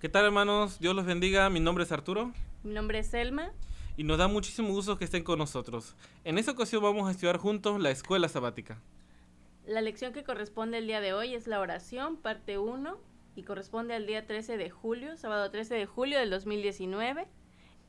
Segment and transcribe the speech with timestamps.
[0.00, 0.78] ¿Qué tal hermanos?
[0.78, 1.50] Dios los bendiga.
[1.50, 2.32] Mi nombre es Arturo.
[2.62, 3.50] Mi nombre es Selma.
[3.96, 5.96] Y nos da muchísimo gusto que estén con nosotros.
[6.22, 8.80] En esta ocasión vamos a estudiar juntos la escuela sabática.
[9.66, 12.96] La lección que corresponde el día de hoy es la oración, parte 1,
[13.34, 17.26] y corresponde al día 13 de julio, sábado 13 de julio del 2019,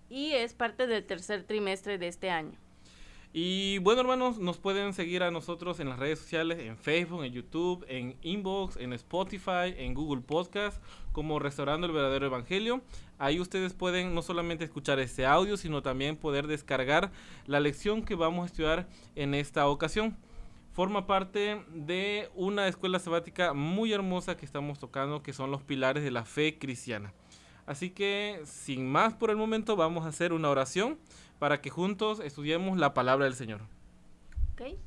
[0.10, 2.58] y es parte del tercer trimestre de este año.
[3.32, 7.32] Y bueno, hermanos, nos pueden seguir a nosotros en las redes sociales, en Facebook, en
[7.32, 12.82] YouTube, en Inbox, en Spotify, en Google Podcast, como Restaurando el Verdadero Evangelio.
[13.20, 17.12] Ahí ustedes pueden no solamente escuchar este audio, sino también poder descargar
[17.46, 20.18] la lección que vamos a estudiar en esta ocasión.
[20.74, 26.04] Forma parte de una escuela sabática muy hermosa que estamos tocando, que son los pilares
[26.04, 27.14] de la fe cristiana.
[27.68, 30.98] Así que, sin más por el momento, vamos a hacer una oración
[31.40, 33.62] para que juntos estudiemos la palabra del Señor.
[34.54, 34.78] Ok.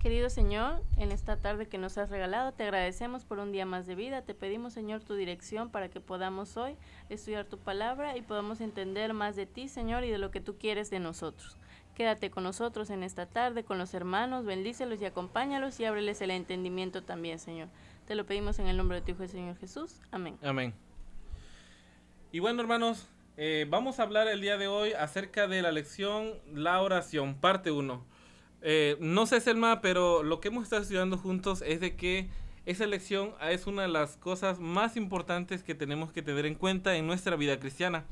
[0.00, 3.84] Querido Señor, en esta tarde que nos has regalado, te agradecemos por un día más
[3.86, 4.22] de vida.
[4.22, 6.76] Te pedimos, Señor, tu dirección para que podamos hoy
[7.08, 10.56] estudiar tu palabra y podamos entender más de ti, Señor, y de lo que tú
[10.56, 11.56] quieres de nosotros.
[11.96, 16.30] Quédate con nosotros en esta tarde, con los hermanos, bendícelos y acompáñalos y ábreles el
[16.30, 17.66] entendimiento también, Señor.
[18.06, 20.00] Te lo pedimos en el nombre de tu Hijo, el Señor Jesús.
[20.12, 20.38] Amén.
[20.44, 20.74] Amén.
[22.30, 23.08] Y bueno, hermanos,
[23.40, 27.70] eh, vamos a hablar el día de hoy acerca de la lección La oración, parte
[27.70, 28.04] 1.
[28.62, 32.28] Eh, no sé, Selma, pero lo que hemos estado estudiando juntos es de que
[32.66, 36.96] esa lección es una de las cosas más importantes que tenemos que tener en cuenta
[36.96, 38.04] en nuestra vida cristiana.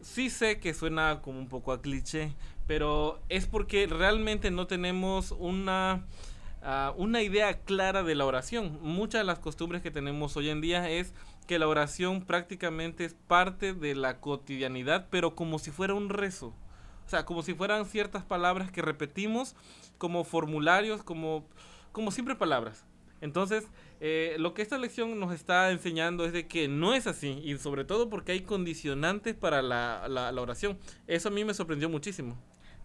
[0.00, 2.32] Sí sé que suena como un poco a cliché,
[2.68, 6.06] pero es porque realmente no tenemos una,
[6.62, 8.78] uh, una idea clara de la oración.
[8.82, 11.14] Muchas de las costumbres que tenemos hoy en día es
[11.46, 16.54] que la oración prácticamente es parte de la cotidianidad, pero como si fuera un rezo.
[17.04, 19.54] O sea, como si fueran ciertas palabras que repetimos
[19.98, 21.44] como formularios, como,
[21.90, 22.86] como siempre palabras.
[23.20, 23.68] Entonces,
[24.00, 27.56] eh, lo que esta lección nos está enseñando es de que no es así, y
[27.58, 30.76] sobre todo porque hay condicionantes para la, la, la oración.
[31.06, 32.36] Eso a mí me sorprendió muchísimo.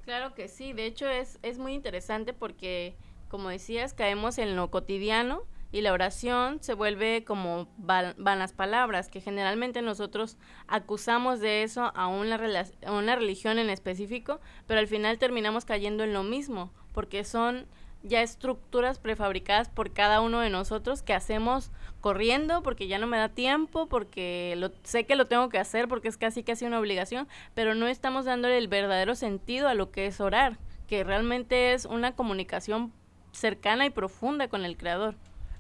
[0.03, 2.95] Claro que sí, de hecho es, es muy interesante porque,
[3.27, 9.21] como decías, caemos en lo cotidiano y la oración se vuelve como vanas palabras, que
[9.21, 12.39] generalmente nosotros acusamos de eso a una,
[12.86, 17.67] a una religión en específico, pero al final terminamos cayendo en lo mismo, porque son
[18.04, 23.17] ya estructuras prefabricadas por cada uno de nosotros que hacemos corriendo porque ya no me
[23.17, 26.80] da tiempo, porque lo, sé que lo tengo que hacer porque es casi casi una
[26.80, 31.73] obligación, pero no estamos dándole el verdadero sentido a lo que es orar, que realmente
[31.73, 32.93] es una comunicación
[33.37, 35.15] cercana y profunda con el Creador.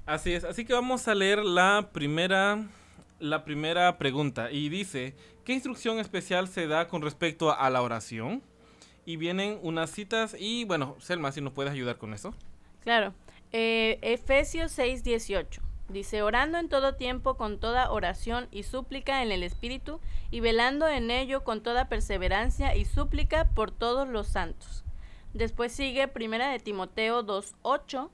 [0.05, 2.65] Así es, así que vamos a leer la primera,
[3.19, 8.41] la primera pregunta y dice, ¿qué instrucción especial se da con respecto a la oración?
[9.05, 12.33] Y vienen unas citas y bueno, Selma, si nos puedes ayudar con eso.
[12.81, 13.13] Claro,
[13.51, 15.61] eh, Efesios 6, 18.
[15.89, 20.01] Dice, orando en todo tiempo con toda oración y súplica en el Espíritu
[20.31, 24.83] y velando en ello con toda perseverancia y súplica por todos los santos.
[25.37, 28.09] Después sigue Primera de Timoteo 2.8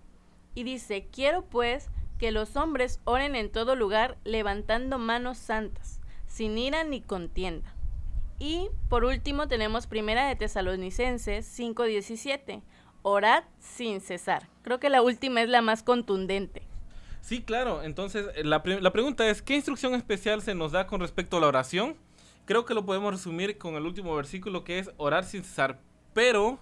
[0.56, 1.90] y dice, quiero pues
[2.20, 7.74] que los hombres oren en todo lugar levantando manos santas, sin ira ni contienda.
[8.40, 12.62] Y por último tenemos Primera de Tesalonicenses 5:17,
[13.04, 14.50] orad sin cesar.
[14.62, 16.64] Creo que la última es la más contundente.
[17.22, 17.84] Sí, claro.
[17.84, 21.40] Entonces, eh, la, la pregunta es, ¿qué instrucción especial se nos da con respecto a
[21.40, 21.96] la oración?
[22.44, 25.80] Creo que lo podemos resumir con el último versículo que es orar sin cesar.
[26.14, 26.60] Pero,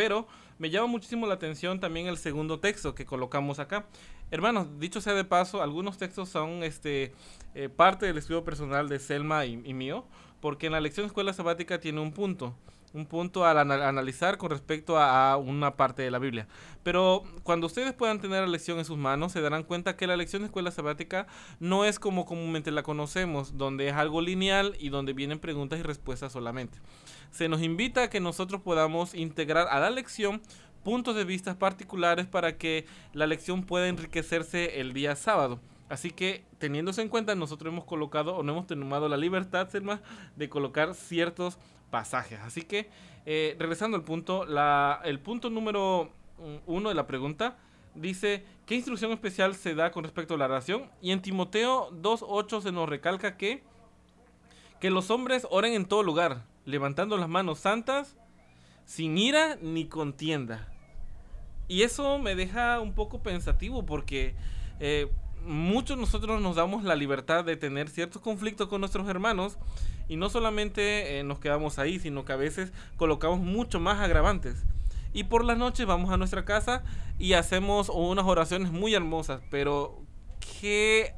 [0.00, 3.84] pero, me llama muchísimo la atención también el segundo texto que colocamos acá.
[4.30, 7.12] Hermanos, dicho sea de paso, algunos textos son este,
[7.54, 10.06] eh, parte del estudio personal de Selma y, y, mío,
[10.40, 12.56] porque en la lección escuela sabática tiene un punto,
[12.92, 16.48] un punto al anal analizar con respecto a, a, una parte de la Biblia.
[16.82, 20.16] Pero cuando ustedes puedan tener la lección en sus manos, se darán cuenta que la
[20.16, 21.26] lección de escuela sabática
[21.58, 25.82] no es como comúnmente la conocemos, donde es algo lineal y donde vienen preguntas y
[25.82, 26.78] respuestas solamente
[27.30, 30.42] se nos invita a que nosotros podamos integrar a la lección
[30.82, 35.60] puntos de vista particulares para que la lección pueda enriquecerse el día sábado.
[35.88, 40.00] Así que teniéndose en cuenta, nosotros hemos colocado o no hemos tomado la libertad, Selma,
[40.36, 41.58] de colocar ciertos
[41.90, 42.40] pasajes.
[42.40, 42.88] Así que,
[43.26, 44.46] eh, regresando al punto,
[45.04, 46.10] el punto número
[46.66, 47.58] uno de la pregunta
[47.94, 50.90] dice, ¿qué instrucción especial se da con respecto a la oración?
[51.02, 53.62] Y en Timoteo 2.8 se nos recalca que,
[54.80, 58.16] que los hombres oren en todo lugar, levantando las manos santas,
[58.84, 60.68] sin ira ni contienda.
[61.68, 64.34] Y eso me deja un poco pensativo porque
[64.80, 65.08] eh,
[65.44, 69.58] muchos nosotros nos damos la libertad de tener ciertos conflictos con nuestros hermanos
[70.10, 74.64] y no solamente eh, nos quedamos ahí, sino que a veces colocamos mucho más agravantes.
[75.12, 76.82] Y por las noches vamos a nuestra casa
[77.18, 80.02] y hacemos unas oraciones muy hermosas, pero
[80.60, 81.14] ¿qué,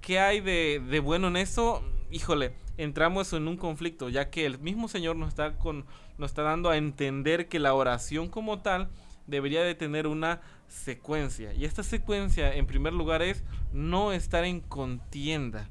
[0.00, 1.82] qué hay de, de bueno en eso?
[2.10, 5.84] híjole, entramos en un conflicto, ya que el mismo Señor nos está, con,
[6.16, 8.88] nos está dando a entender que la oración como tal
[9.26, 11.52] debería de tener una secuencia.
[11.54, 15.68] Y esta secuencia, en primer lugar, es no estar en contienda.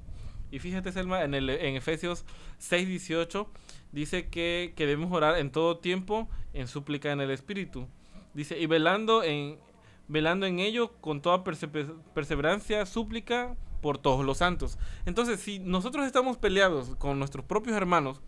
[0.52, 2.26] Y fíjate, Selma, en, el, en Efesios
[2.60, 3.48] 6:18
[3.92, 7.88] dice que, que debemos orar en todo tiempo en súplica en el Espíritu.
[8.34, 9.58] Dice, y velando en,
[10.08, 14.78] velando en ello con toda perseverancia, súplica por todos los santos.
[15.06, 18.22] Entonces, si nosotros estamos peleados con nuestros propios hermanos,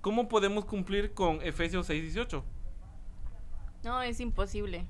[0.00, 2.42] ¿cómo podemos cumplir con Efesios 6:18?
[3.84, 4.86] No, es imposible.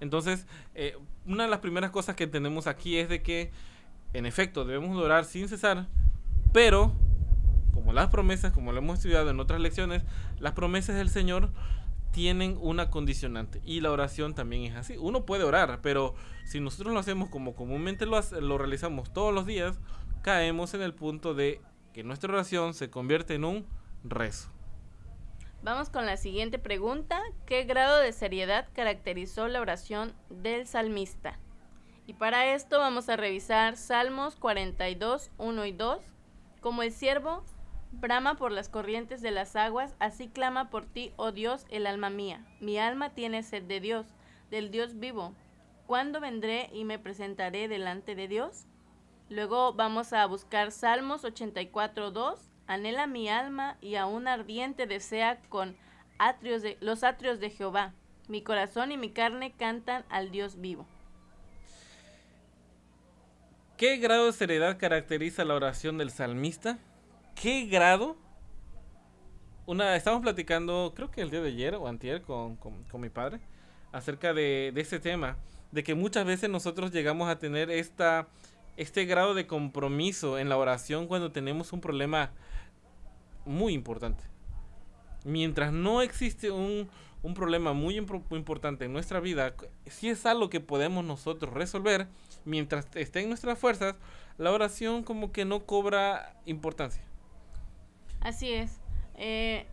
[0.00, 0.96] Entonces, eh,
[1.26, 3.50] una de las primeras cosas que tenemos aquí es de que,
[4.12, 5.86] en efecto, debemos orar sin cesar,
[6.52, 6.92] pero,
[7.72, 10.02] como las promesas, como lo hemos estudiado en otras lecciones,
[10.38, 11.50] las promesas del Señor
[12.10, 14.96] tienen una condicionante y la oración también es así.
[14.96, 16.14] Uno puede orar, pero
[16.44, 19.78] si nosotros lo hacemos como comúnmente lo, lo realizamos todos los días,
[20.22, 21.60] caemos en el punto de
[21.92, 23.66] que nuestra oración se convierte en un
[24.04, 24.50] rezo.
[25.62, 27.20] Vamos con la siguiente pregunta.
[27.44, 31.38] ¿Qué grado de seriedad caracterizó la oración del salmista?
[32.08, 36.00] Y para esto vamos a revisar Salmos 42, 1 y 2.
[36.62, 37.44] Como el siervo
[37.92, 42.08] Brama por las corrientes de las aguas, así clama por ti, oh Dios, el alma
[42.08, 42.46] mía.
[42.60, 44.06] Mi alma tiene sed de Dios,
[44.50, 45.34] del Dios vivo.
[45.86, 48.64] ¿Cuándo vendré y me presentaré delante de Dios?
[49.28, 52.40] Luego vamos a buscar Salmos 84, 2.
[52.66, 55.76] Anhela mi alma y aún ardiente desea con
[56.18, 57.92] atrios de, los atrios de Jehová.
[58.28, 60.86] Mi corazón y mi carne cantan al Dios vivo.
[63.78, 66.80] ¿Qué grado de seriedad caracteriza la oración del salmista?
[67.40, 68.16] qué grado.
[69.66, 73.38] Una, estamos platicando, creo que el día de ayer o antier con, con, mi padre,
[73.92, 75.36] acerca de, de este tema.
[75.70, 78.26] De que muchas veces nosotros llegamos a tener esta,
[78.76, 82.32] este grado de compromiso en la oración cuando tenemos un problema
[83.44, 84.24] muy importante.
[85.24, 86.88] Mientras no existe un,
[87.22, 89.54] un problema muy importante en nuestra vida,
[89.86, 92.06] si es algo que podemos nosotros resolver,
[92.44, 93.96] mientras esté en nuestras fuerzas,
[94.36, 97.02] la oración como que no cobra importancia.
[98.20, 98.80] Así es.
[99.16, 99.66] Eh,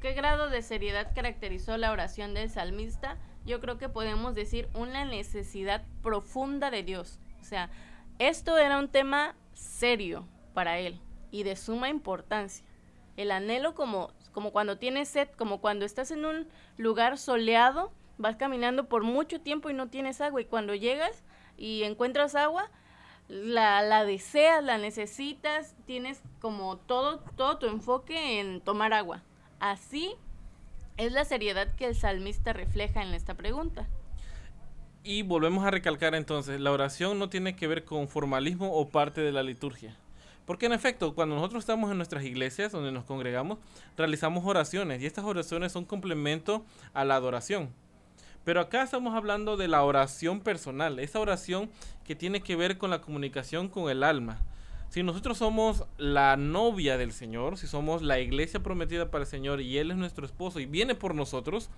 [0.00, 3.18] ¿Qué grado de seriedad caracterizó la oración del salmista?
[3.44, 7.18] Yo creo que podemos decir una necesidad profunda de Dios.
[7.40, 7.70] O sea,
[8.18, 12.64] esto era un tema serio para él y de suma importancia.
[13.16, 18.36] El anhelo como, como cuando tienes sed, como cuando estás en un lugar soleado, vas
[18.36, 21.22] caminando por mucho tiempo y no tienes agua y cuando llegas
[21.56, 22.70] y encuentras agua,
[23.28, 29.22] la, la deseas, la necesitas, tienes como todo, todo tu enfoque en tomar agua.
[29.60, 30.14] Así
[30.96, 33.88] es la seriedad que el salmista refleja en esta pregunta.
[35.04, 39.20] Y volvemos a recalcar entonces, la oración no tiene que ver con formalismo o parte
[39.20, 39.96] de la liturgia.
[40.48, 43.58] Porque en efecto, cuando nosotros estamos en nuestras iglesias, donde nos congregamos,
[43.98, 46.64] realizamos oraciones y estas oraciones son complemento
[46.94, 47.68] a la adoración.
[48.44, 51.68] Pero acá estamos hablando de la oración personal, esa oración
[52.02, 54.40] que tiene que ver con la comunicación con el alma.
[54.88, 59.60] Si nosotros somos la novia del Señor, si somos la iglesia prometida para el Señor
[59.60, 61.68] y Él es nuestro esposo y viene por nosotros,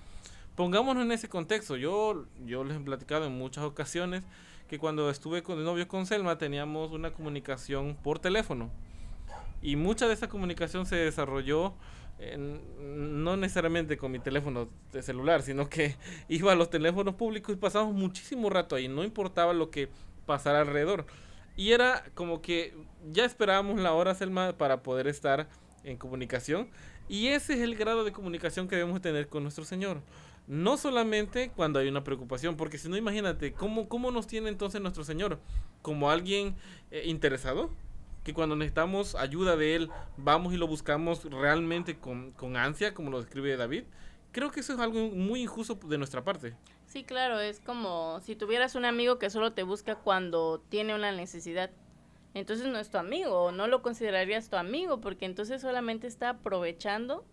[0.54, 1.74] pongámonos en ese contexto.
[1.76, 4.22] Yo, yo les he platicado en muchas ocasiones
[4.70, 8.70] que cuando estuve con el novio con Selma teníamos una comunicación por teléfono.
[9.60, 11.74] Y mucha de esa comunicación se desarrolló
[12.78, 15.96] no necesariamente con mi teléfono de celular, sino que
[16.28, 19.88] iba a los teléfonos públicos y pasamos muchísimo rato ahí, no importaba lo que
[20.24, 21.04] pasara alrededor.
[21.56, 22.72] Y era como que
[23.10, 25.48] ya esperábamos la hora, Selma, para poder estar
[25.82, 26.68] en comunicación.
[27.08, 30.00] Y ese es el grado de comunicación que debemos tener con nuestro Señor.
[30.50, 34.80] No solamente cuando hay una preocupación, porque si no, imagínate, ¿cómo, cómo nos tiene entonces
[34.80, 35.38] nuestro Señor?
[35.80, 36.56] ¿Como alguien
[36.90, 37.70] eh, interesado?
[38.24, 43.12] que cuando necesitamos ayuda de Él, vamos y lo buscamos realmente con, con ansia, como
[43.12, 43.84] lo describe David.
[44.32, 46.56] Creo que eso es algo muy injusto de nuestra parte.
[46.84, 51.12] Sí, claro, es como si tuvieras un amigo que solo te busca cuando tiene una
[51.12, 51.70] necesidad.
[52.34, 57.24] Entonces no es tu amigo, no lo considerarías tu amigo, porque entonces solamente está aprovechando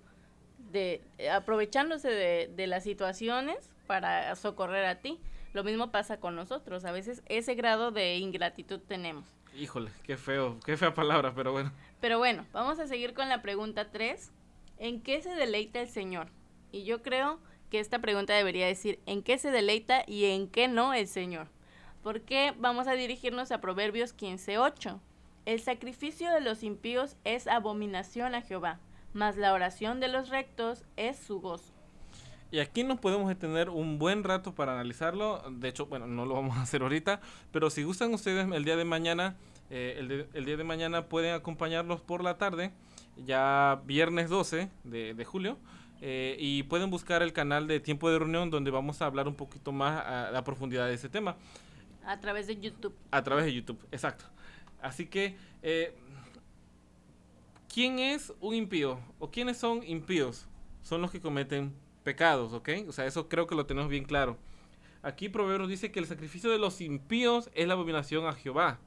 [0.72, 5.20] de aprovechándose de, de las situaciones para socorrer a ti.
[5.54, 9.26] Lo mismo pasa con nosotros, a veces ese grado de ingratitud tenemos.
[9.56, 11.72] Híjole, qué feo, qué fea palabra, pero bueno.
[12.00, 14.32] Pero bueno, vamos a seguir con la pregunta 3.
[14.78, 16.28] ¿En qué se deleita el Señor?
[16.72, 17.40] Y yo creo
[17.72, 21.48] que esta pregunta debería decir, ¿en qué se deleita y en qué no el Señor?
[22.04, 25.00] Porque vamos a dirigirnos a Proverbios 15.8.
[25.46, 28.80] El sacrificio de los impíos es abominación a Jehová,
[29.18, 31.74] mas la oración de los rectos es su gozo.
[32.50, 35.44] Y aquí nos podemos detener un buen rato para analizarlo.
[35.50, 37.20] De hecho, bueno, no lo vamos a hacer ahorita.
[37.52, 39.36] Pero si gustan ustedes, el día de mañana
[39.70, 42.72] el, el, día de mañana pueden acompañarlos por la tarde,
[43.18, 45.58] ya viernes 12 de, de julio.
[46.02, 49.72] y pueden buscar el canal de Tiempo de Reunión donde vamos a hablar un poquito
[49.72, 51.36] más a, la profundidad de ese tema.
[52.06, 52.96] A través de YouTube.
[53.12, 54.26] A través de YouTube, exacto.
[54.82, 55.36] Así que,
[57.74, 59.00] ¿quién es un impío?
[59.20, 60.48] ¿O quiénes son impíos?
[60.82, 62.70] Son los que cometen pecados, ¿ok?
[62.88, 64.38] O sea, eso creo que lo tenemos bien claro.
[65.02, 68.80] Aquí Proverbios dice que el sacrificio de los impíos es la abominación a Jehová.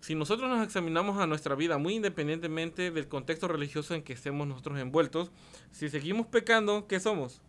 [0.00, 4.46] Si nosotros nos examinamos a nuestra vida, muy independientemente del contexto religioso en que estemos
[4.46, 5.32] nosotros envueltos,
[5.72, 7.42] si seguimos pecando, ¿qué somos?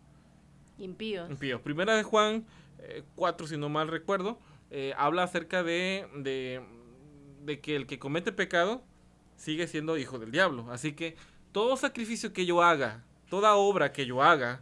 [0.78, 1.30] Impíos.
[1.30, 1.60] Impíos.
[1.60, 2.46] Primera de Juan
[3.14, 4.38] 4, eh, si no mal recuerdo,
[4.70, 6.62] eh, habla acerca de, de,
[7.44, 8.82] de que el que comete pecado
[9.38, 10.70] sigue siendo hijo del diablo.
[10.70, 11.16] Así que
[11.52, 14.60] todo sacrificio que yo haga, toda obra que yo haga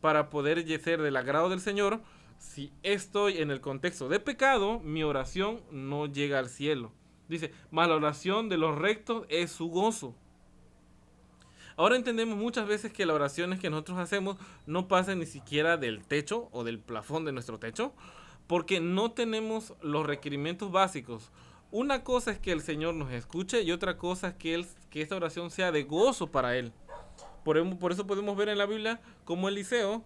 [0.00, 2.00] para poder ser del agrado del Señor,
[2.38, 6.92] si estoy en el contexto de pecado, mi oración no llega al cielo.
[7.28, 10.14] Dice, más la oración de los rectos es su gozo.
[11.76, 16.04] Ahora entendemos muchas veces que las oraciones que nosotros hacemos no pasan ni siquiera del
[16.04, 17.92] techo o del plafón de nuestro techo,
[18.46, 21.32] porque no tenemos los requerimientos básicos
[21.74, 25.02] una cosa es que el Señor nos escuche y otra cosa es que, él, que
[25.02, 26.72] esta oración sea de gozo para Él.
[27.44, 30.04] Por, em, por eso podemos ver en la Biblia cómo Eliseo,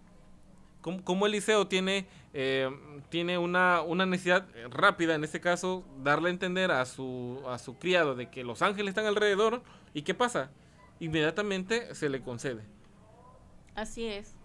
[0.80, 2.70] cómo, Eliseo tiene, eh,
[3.10, 7.76] tiene una, una, necesidad rápida, en este caso, darle a entender a su, a su
[7.76, 9.62] criado de que los ángeles están alrededor.
[9.92, 10.50] ¿Y qué pasa?
[11.00, 12.62] Inmediatamente se le concede.
[13.75, 14.38] Así es.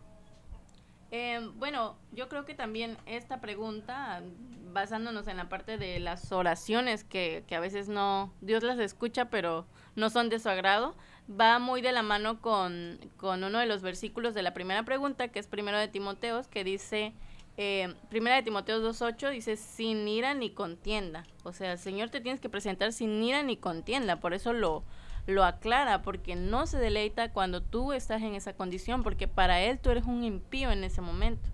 [1.15, 4.23] Eh, bueno, yo creo que también esta pregunta,
[4.71, 9.25] basándonos en la parte de las oraciones que, que, a veces no, Dios las escucha,
[9.25, 10.95] pero no son de su agrado,
[11.29, 15.27] va muy de la mano con, con uno de los versículos de la primera pregunta,
[15.27, 17.13] que es primero de Timoteos, que dice,
[17.57, 21.27] eh, primera de Timoteo 2.8, dice, sin ira ni contienda.
[21.43, 24.83] O sea, el Señor te tienes que presentar sin ira ni contienda, por eso lo,
[25.25, 29.79] lo aclara porque no se deleita cuando tú estás en esa condición, porque para él
[29.79, 31.49] tú eres un impío en ese momento.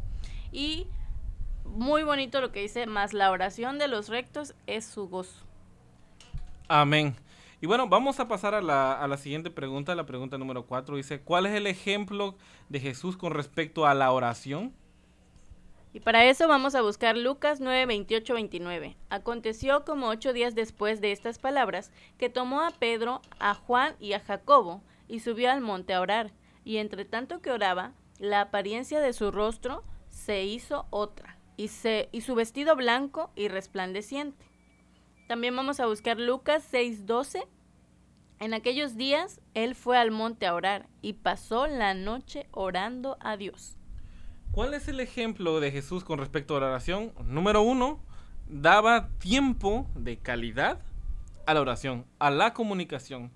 [0.52, 0.88] Y
[1.66, 5.46] muy bonito lo que dice, más la oración de los rectos es su gozo.
[6.68, 7.16] Amén.
[7.62, 10.96] Y bueno, vamos a pasar a la, a la siguiente pregunta, la pregunta número 4.
[10.96, 12.36] Dice, ¿cuál es el ejemplo
[12.70, 14.74] de Jesús con respecto a la oración?
[15.92, 18.96] Y para eso vamos a buscar Lucas 9, 28, 29.
[19.10, 24.14] Aconteció como ocho días después de estas palabras, que tomó a Pedro, a Juan y
[24.14, 26.32] a Jacobo, y subió al monte a orar.
[26.64, 32.10] Y entre tanto que oraba, la apariencia de su rostro se hizo otra, y, se,
[32.12, 34.46] y su vestido blanco y resplandeciente.
[35.28, 37.48] También vamos a buscar Lucas 6, 12.
[38.40, 43.38] En aquellos días él fue al monte a orar, y pasó la noche orando a
[43.38, 43.80] Dios.
[44.52, 47.14] ¿Cuál es el ejemplo de Jesús con respecto a la oración?
[47.24, 48.00] Número uno,
[48.48, 50.82] daba tiempo de calidad
[51.46, 53.32] a la oración, a la comunicación.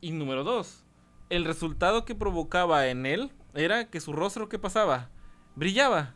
[0.00, 0.84] Y número dos,
[1.28, 5.10] el resultado que provocaba en él era que su rostro, ¿qué pasaba?
[5.54, 6.14] Brillaba.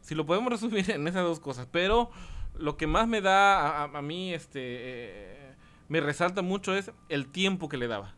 [0.00, 1.68] Si lo podemos resumir en esas dos cosas.
[1.70, 2.10] Pero
[2.56, 5.54] lo que más me da a, mí, este, eh,
[5.88, 8.17] me resalta mucho es el tiempo que le daba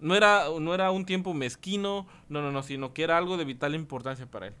[0.00, 3.44] no era, no era un tiempo mezquino, no, no, no, sino que era algo de
[3.44, 4.54] vital importancia para él.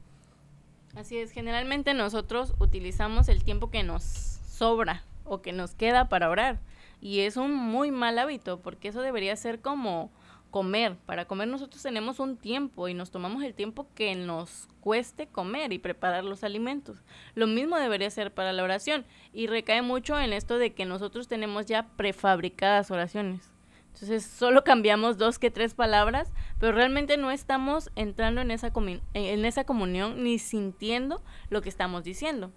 [0.94, 6.30] Así es, generalmente nosotros utilizamos el tiempo que nos sobra o que nos queda para
[6.30, 6.58] orar.
[7.00, 10.10] Y es un muy mal hábito, porque eso debería ser como
[10.50, 10.96] comer.
[11.04, 15.74] Para comer nosotros tenemos un tiempo y nos tomamos el tiempo que nos cueste comer
[15.74, 17.02] y preparar los alimentos.
[17.34, 19.04] Lo mismo debería ser para la oración.
[19.34, 23.50] Y recae mucho en esto de que nosotros tenemos ya prefabricadas oraciones.
[23.96, 28.70] Entonces solo cambiamos dos que tres palabras, pero realmente no estamos entrando en esa,
[29.14, 32.52] en esa comunión ni sintiendo lo que estamos diciendo.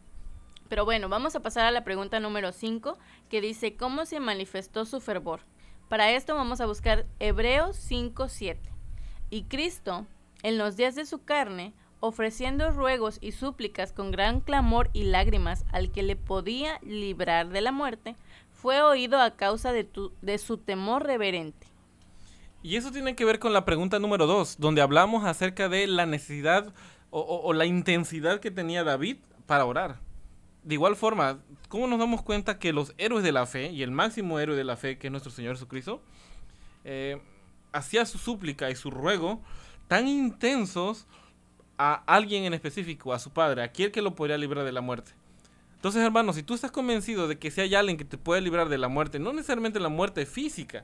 [0.67, 2.97] Pero bueno, vamos a pasar a la pregunta número 5
[3.29, 5.39] que dice, ¿cómo se manifestó su fervor?
[5.87, 8.57] Para esto vamos a buscar Hebreos 5.7.
[9.29, 10.05] Y Cristo,
[10.43, 15.63] en los días de su carne, ofreciendo ruegos y súplicas con gran clamor y lágrimas
[15.71, 18.17] al que le podía librar de la muerte,
[18.61, 21.67] fue oído a causa de, su temor reverente.
[22.61, 26.05] Y eso tiene que ver con la pregunta número dos, donde hablamos acerca de la
[26.05, 26.73] necesidad
[27.09, 29.99] o, la intensidad que tenía David para orar.
[30.63, 31.39] De igual forma,
[31.69, 34.65] ¿cómo nos damos cuenta que los héroes de la fe, y el máximo héroe de
[34.65, 36.01] la fe, que es nuestro Señor Jesucristo,
[36.83, 37.19] eh,
[37.71, 39.41] hacía su súplica y su ruego
[39.87, 41.07] tan intensos
[41.77, 44.81] a alguien en específico, a su padre, a aquel que lo podría librar de la
[44.81, 45.13] muerte?
[45.79, 48.67] Entonces, hermano, si tú estás convencido de que si hay alguien que te puede librar
[48.67, 50.83] de la muerte, no necesariamente la muerte física,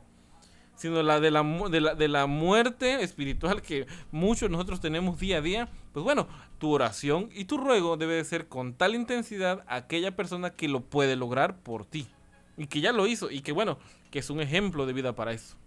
[0.78, 5.40] sino la de la, de la, de la muerte espiritual que muchos nosotros tenemos día
[5.40, 9.66] a día, pues bueno, tu oración y tu ruego debe de ser con tal intensidad
[9.68, 12.08] aquella persona que lo puede lograr por ti
[12.56, 13.78] y que ya lo hizo y que bueno,
[14.12, 15.58] que es un ejemplo de vida para eso.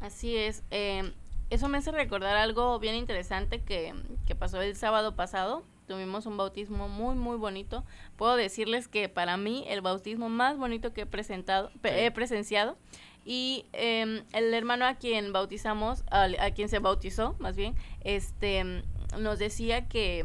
[0.00, 0.64] Así es.
[0.72, 1.12] Eh,
[1.50, 3.94] eso me hace recordar algo bien interesante que,
[4.26, 7.84] que pasó el sábado pasado tuvimos un bautismo muy muy bonito.
[8.16, 12.76] Puedo decirles que para mí el bautismo más bonito que he presentado, he presenciado
[13.24, 18.84] y em, el hermano a quien bautizamos, a, quien se bautizó más bien, este
[19.18, 20.24] nos decía que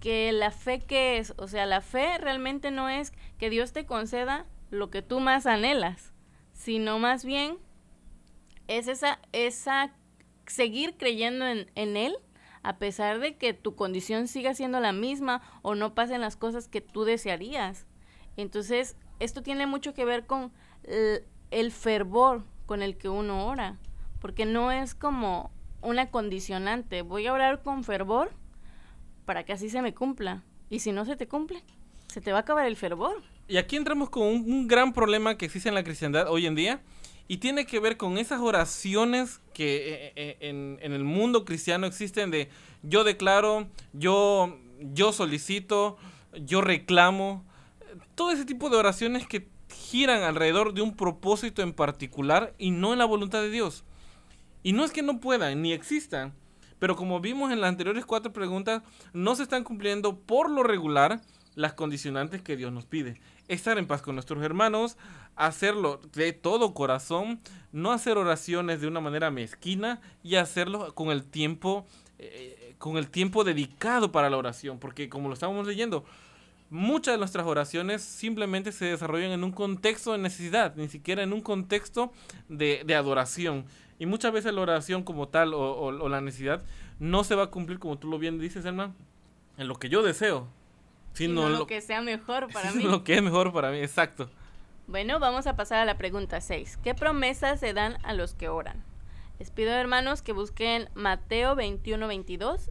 [0.00, 3.86] que la fe que es, o sea, la fe realmente no es que Dios te
[3.86, 6.12] conceda lo que tú más anhelas,
[6.52, 7.56] sino más bien
[8.68, 9.94] es esa, esa
[10.46, 12.16] seguir creyendo en, en Él
[12.64, 16.66] a pesar de que tu condición siga siendo la misma o no pasen las cosas
[16.66, 17.86] que tú desearías.
[18.36, 20.50] Entonces, esto tiene mucho que ver con
[21.50, 23.78] el, fervor con el que uno ora,
[24.18, 25.52] porque no es como
[25.82, 28.32] una condicionante, voy a orar con fervor
[29.26, 31.62] para que así se me cumpla, y si no se te cumple,
[32.08, 33.22] se te va a acabar el fervor.
[33.46, 36.80] Y aquí entramos con un gran problema que existe en la cristiandad hoy en día,
[37.26, 42.30] y tiene que ver con esas oraciones que eh, eh, en, el mundo cristiano existen
[42.30, 42.50] de
[42.82, 44.58] yo declaro, yo,
[44.92, 45.96] yo solicito,
[46.34, 47.44] yo reclamo.
[48.14, 52.92] Todo ese tipo de oraciones que giran alrededor de un propósito en particular y no
[52.92, 53.84] en la voluntad de Dios.
[54.62, 56.34] Y no es que no puedan, ni existan,
[56.78, 61.20] pero como vimos en las anteriores cuatro preguntas, no se están cumpliendo por lo regular
[61.54, 63.20] las condicionantes que Dios nos pide.
[63.48, 64.96] Estar en paz con nuestros hermanos,
[65.36, 67.40] hacerlo de todo corazón,
[67.72, 71.86] no hacer oraciones de una manera mezquina y hacerlo con el tiempo,
[72.18, 76.04] eh, con el tiempo dedicado para la oración, porque como lo estábamos leyendo,
[76.70, 81.32] muchas de nuestras oraciones simplemente se desarrollan en un contexto de necesidad, ni siquiera en
[81.32, 82.12] un contexto
[82.48, 83.64] de, adoración.
[83.98, 86.64] Y muchas veces la oración como tal o, la necesidad
[86.98, 88.94] no se va a cumplir como tú lo bien dices, hermano,
[89.56, 90.48] en lo que yo deseo,
[91.14, 92.82] sino, lo, que sea mejor para mí.
[92.82, 94.28] Lo que es mejor para mí, exacto.
[94.86, 96.78] Bueno, vamos a pasar a la pregunta 6.
[96.82, 98.84] ¿Qué promesas se dan a los que oran?
[99.38, 102.70] Les pido, hermanos, que busquen Mateo 21, 22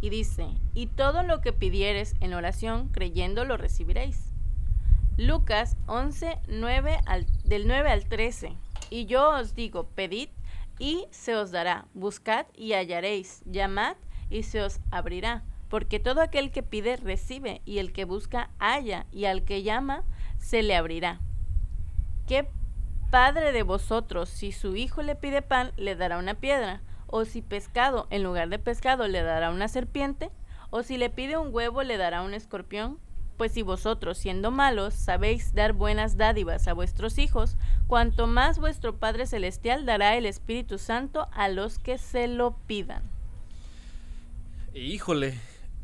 [0.00, 4.32] y dice, y todo lo que pidieres en oración, creyendo, lo recibiréis.
[5.16, 8.56] Lucas 11, 9 al, del 9 al 13.
[8.90, 10.28] Y yo os digo, pedid
[10.78, 13.96] y se os dará, buscad y hallaréis, llamad
[14.28, 15.42] y se os abrirá.
[15.68, 20.04] Porque todo aquel que pide recibe, y el que busca halla, y al que llama
[20.38, 21.20] se le abrirá.
[22.26, 22.48] ¿Qué
[23.10, 26.82] padre de vosotros, si su hijo le pide pan, le dará una piedra?
[27.06, 30.30] ¿O si pescado, en lugar de pescado, le dará una serpiente?
[30.70, 32.98] ¿O si le pide un huevo, le dará un escorpión?
[33.36, 38.96] Pues si vosotros, siendo malos, sabéis dar buenas dádivas a vuestros hijos, cuanto más vuestro
[38.96, 43.02] Padre Celestial dará el Espíritu Santo a los que se lo pidan.
[44.74, 45.38] Híjole,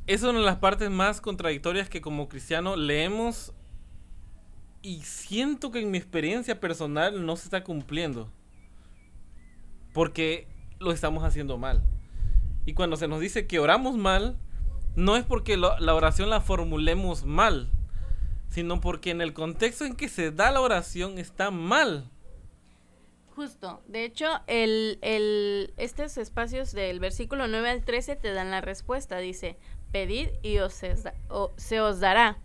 [0.07, 3.53] es una de las partes más contradictorias que como cristiano leemos
[4.83, 8.31] y siento que en mi experiencia personal no se está cumpliendo.
[9.93, 10.49] Porque
[10.81, 11.83] lo estamos haciendo mal.
[12.67, 14.37] Y cuando se nos dice que oramos mal,
[14.97, 17.71] no es porque la oración la formulemos mal,
[18.49, 22.11] sino porque en el contexto en que se da la oración está mal.
[23.35, 23.83] Justo.
[23.87, 29.19] De hecho, el, el, estos espacios del versículo 9 al 13 te dan la respuesta.
[29.19, 29.57] Dice,
[29.93, 32.39] pedid y os se os dará.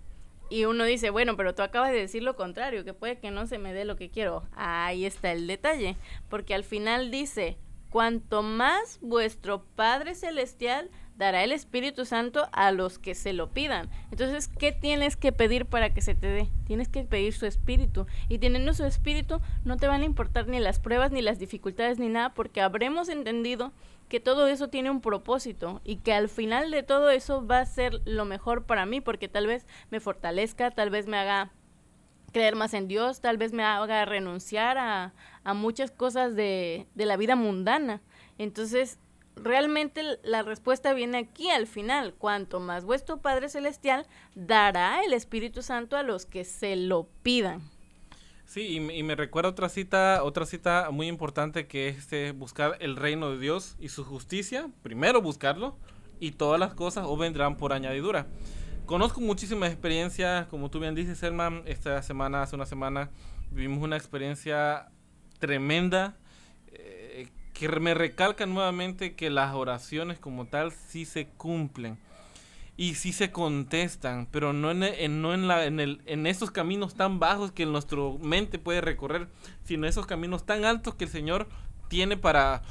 [0.50, 3.48] Y uno dice, bueno, pero tú acabas de decir lo contrario, que puede que no
[3.48, 4.44] se me dé lo que quiero.
[4.54, 5.98] Ahí está el detalle,
[6.30, 7.58] porque al final dice,
[7.90, 13.90] cuanto más vuestro Padre Celestial dará el Espíritu Santo a los que se lo pidan.
[14.12, 16.50] Entonces, ¿qué tienes que pedir para que se te dé?
[16.66, 18.06] Tienes que pedir su Espíritu.
[18.30, 22.00] Y teniendo su Espíritu, no te van a importar ni las pruebas, ni las dificultades,
[22.00, 23.74] ni nada, porque habremos entendido
[24.10, 27.66] que todo eso tiene un propósito y que al final de todo eso va a
[27.66, 31.52] ser lo mejor para mí, porque tal vez me fortalezca, tal vez me haga
[32.32, 37.06] creer más en Dios, tal vez me haga renunciar a, a muchas cosas de, de
[37.06, 38.02] la vida mundana.
[38.38, 39.00] Entonces,
[39.44, 42.14] realmente la respuesta viene aquí al final.
[42.14, 47.62] Cuanto más vuestro Padre Celestial dará el Espíritu Santo a los que se lo pidan.
[48.46, 52.96] Sí, y, me recuerda otra cita, otra cita muy importante que es este, buscar el
[52.96, 54.70] reino de Dios y su justicia.
[54.84, 55.76] Primero buscarlo
[56.22, 58.28] y todas las cosas o vendrán por añadidura.
[58.86, 63.10] Conozco muchísimas experiencias, como tú bien dices, Herman, esta semana, hace una semana,
[63.52, 64.88] vivimos una experiencia
[65.40, 66.16] tremenda
[67.58, 71.98] que me recalca nuevamente que las oraciones como tal sí se cumplen.
[72.80, 76.52] y sí se contestan, pero no en, en no en, la, en, el, en esos
[76.52, 79.28] caminos tan bajos que nuestra mente puede recorrer,
[79.64, 81.48] sino esos caminos tan altos que el Señor
[81.88, 82.62] tiene para,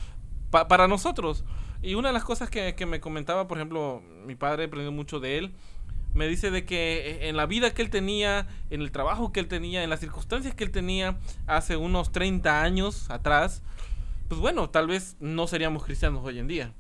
[0.53, 1.45] para nosotros.
[1.83, 5.19] Y una de las cosas que, que, me comentaba, por ejemplo, mi padre aprendió mucho
[5.19, 5.53] de él,
[6.15, 9.49] me dice de que en la vida que él tenía, en el trabajo que él
[9.49, 11.19] tenía, en las circunstancias que él tenía
[11.49, 13.65] hace unos 30 años atrás,
[14.29, 16.75] pues bueno, tal vez no seríamos cristianos hoy en día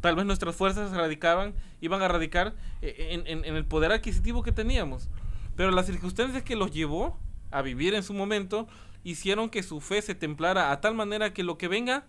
[0.00, 5.08] tal vez nuestras fuerzas radicaban, iban a radicar eh, en, el poder adquisitivo que teníamos.
[5.56, 7.18] Pero las circunstancias que los llevó
[7.50, 8.68] a vivir en su momento
[9.02, 12.06] hicieron que su fe se templara a tal manera que lo que venga,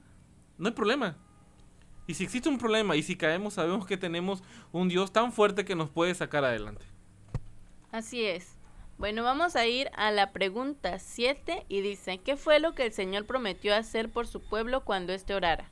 [0.60, 1.18] no hay problema.
[2.08, 5.66] Y si existe un problema y si caemos, sabemos que tenemos un Dios tan fuerte
[5.66, 6.86] que nos puede sacar adelante.
[7.92, 8.57] Así es.
[8.98, 12.92] Bueno, vamos a ir a la pregunta 7 y dice, ¿qué fue lo que el
[12.92, 15.70] Señor prometió hacer por su pueblo cuando éste orara?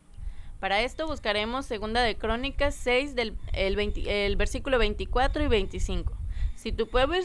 [0.60, 6.14] Para esto buscaremos Segunda de Crónicas 6 del el, versículo 24 y 25.
[6.56, 7.16] Si tu, pueblo,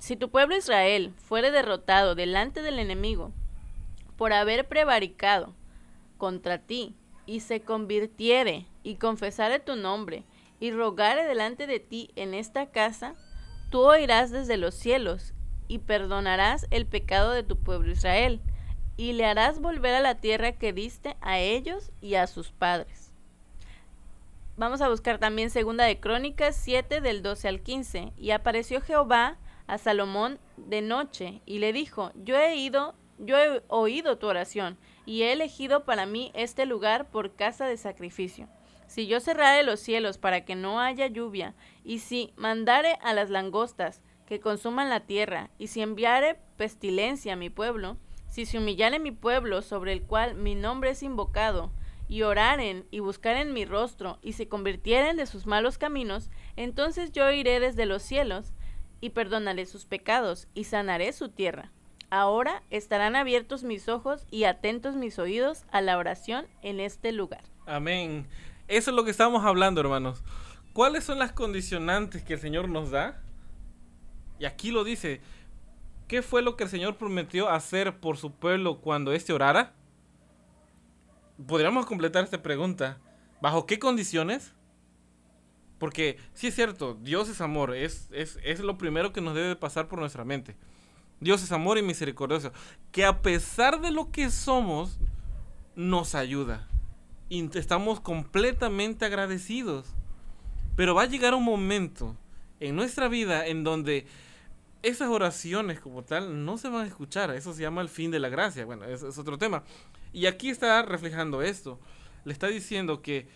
[0.00, 3.30] si tu pueblo Israel fuere derrotado delante del enemigo
[4.16, 5.54] por haber prevaricado
[6.18, 10.24] contra ti y se convirtiere y confesare tu nombre
[10.58, 13.14] y rogare delante de ti en esta casa,
[13.70, 15.34] tú oirás desde los cielos
[15.68, 18.40] y perdonarás el pecado de tu pueblo Israel
[18.96, 23.12] y le harás volver a la tierra que diste a ellos y a sus padres.
[24.56, 28.12] Vamos a buscar también segunda de Crónicas 7 del 12 al 15.
[28.16, 33.62] Y apareció Jehová a Salomón de noche y le dijo, yo he ido, yo he
[33.68, 38.48] oído tu oración y he elegido para mí este lugar por casa de sacrificio.
[38.86, 43.30] Si yo cerrare los cielos para que no haya lluvia, y si mandare a las
[43.30, 47.96] langostas que consuman la tierra, y si enviare pestilencia a mi pueblo,
[48.28, 51.72] si se humillaren mi pueblo sobre el cual mi nombre es invocado,
[52.08, 57.30] y oraren y buscaren mi rostro, y se convirtieren de sus malos caminos, entonces yo
[57.30, 58.52] iré desde los cielos,
[59.00, 61.72] y perdonaré sus pecados, y sanaré su tierra.
[62.10, 67.42] Ahora estarán abiertos mis ojos y atentos mis oídos a la oración en este lugar.
[67.66, 68.26] Amén.
[68.68, 70.22] Eso es lo que estamos hablando, hermanos.
[70.72, 73.20] ¿Cuáles son las condicionantes que el Señor nos da?
[74.38, 75.20] Y aquí lo dice,
[76.08, 79.74] ¿Qué fue lo que el Señor prometió hacer por su pueblo cuando éste orara?
[81.46, 82.98] Podríamos completar esta pregunta.
[83.40, 84.52] ¿Bajo qué condiciones?
[85.78, 89.56] Porque sí es cierto, Dios es amor, es, es, es lo primero que nos debe
[89.56, 90.56] pasar por nuestra mente.
[91.20, 92.52] Dios es amor y misericordioso,
[92.92, 94.98] que a pesar de lo que somos,
[95.74, 96.68] nos ayuda.
[97.28, 99.86] Y estamos completamente agradecidos.
[100.76, 102.16] Pero va a llegar un momento
[102.60, 104.06] en nuestra vida en donde
[104.82, 107.30] esas oraciones como tal no se van a escuchar.
[107.30, 108.64] Eso se llama el fin de la gracia.
[108.64, 109.64] Bueno, es, es otro tema.
[110.12, 111.80] Y aquí está reflejando esto.
[112.24, 113.28] Le está diciendo que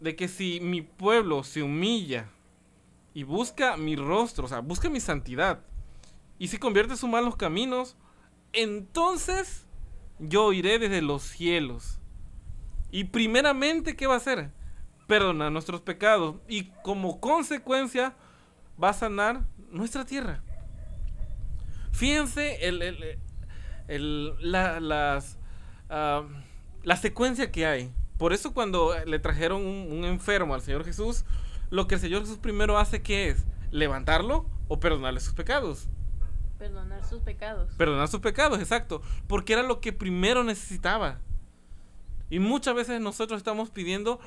[0.00, 2.28] de que si mi pueblo se humilla
[3.14, 5.60] y busca mi rostro, o sea, busca mi santidad,
[6.38, 7.96] y se convierte sus malos caminos,
[8.52, 9.64] entonces
[10.18, 12.00] yo iré desde los cielos.
[12.90, 14.50] Y primeramente, ¿qué va a hacer?
[15.06, 16.36] Perdonar nuestros pecados.
[16.48, 18.16] Y como consecuencia,
[18.82, 20.42] va a sanar nuestra tierra.
[21.92, 25.38] Fíjense el, la, las,
[25.90, 26.24] ah,
[26.82, 27.92] la secuencia que hay.
[28.18, 31.24] Por eso cuando le trajeron un, enfermo al Señor Jesús,
[31.70, 35.88] lo que el Señor Jesús primero hace que es levantarlo o perdonarle sus pecados.
[36.58, 37.72] Perdonar sus pecados.
[37.76, 39.02] Perdonar sus pecados, exacto.
[39.26, 41.18] Porque era lo que primero necesitaba.
[42.30, 44.20] Y muchas veces nosotros estamos pidiendo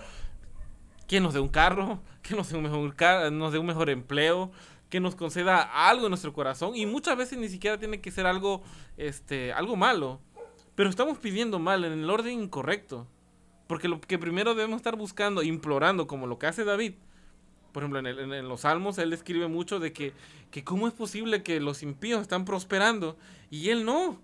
[1.08, 4.52] que nos dé un carro, que nos dé un mejor, nos dé un mejor empleo,
[4.90, 8.28] que nos conceda algo en nuestro corazón y muchas veces ni siquiera tiene que ser
[8.28, 8.64] algo
[8.98, 10.22] este algo malo,
[10.76, 13.08] pero estamos pidiendo mal en el orden incorrecto.
[13.68, 16.94] Porque lo que primero debemos estar buscando, implorando, como lo que hace David.
[17.72, 20.14] Por ejemplo, en, los salmos él escribe mucho de que,
[20.52, 23.18] que cómo es posible que los impíos están prosperando
[23.50, 24.22] y él no.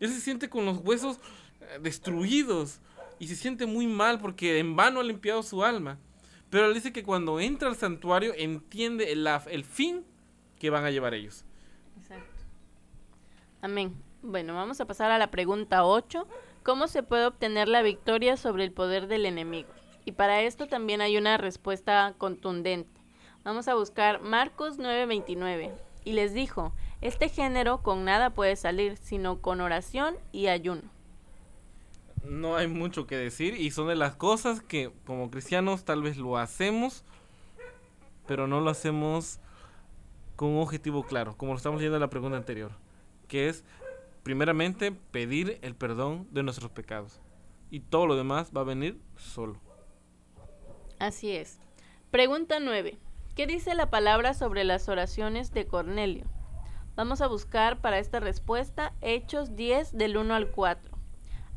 [0.00, 1.18] Él se siente con los huesos
[1.60, 2.80] eh, destruidos
[3.18, 5.98] y se siente muy mal porque en vano ha limpiado su alma.
[6.52, 10.04] Pero él dice que cuando entra al santuario entiende el, el fin
[10.58, 11.46] que van a llevar ellos.
[11.96, 12.44] Exacto.
[13.62, 13.96] Amén.
[14.20, 16.28] Bueno, vamos a pasar a la pregunta 8.
[16.62, 19.70] ¿Cómo se puede obtener la victoria sobre el poder del enemigo?
[20.04, 23.00] Y para esto también hay una respuesta contundente.
[23.44, 25.72] Vamos a buscar Marcos 9:29.
[26.04, 30.82] Y les dijo, este género con nada puede salir, sino con oración y ayuno
[32.24, 36.16] no hay mucho que decir y son de las cosas que como cristianos tal vez
[36.16, 37.04] lo hacemos,
[38.26, 39.40] pero no lo hacemos
[40.36, 42.72] con un objetivo claro, como lo estamos leyendo en la pregunta anterior,
[43.28, 43.64] que es
[44.22, 47.20] primeramente pedir el perdón de nuestros pecados
[47.70, 49.58] y todo lo demás va a venir solo.
[50.98, 51.58] Así es.
[52.10, 52.98] Pregunta 9.
[53.34, 56.26] ¿Qué dice la palabra sobre las oraciones de Cornelio?
[56.94, 60.91] Vamos a buscar para esta respuesta Hechos 10 del 1 al 4.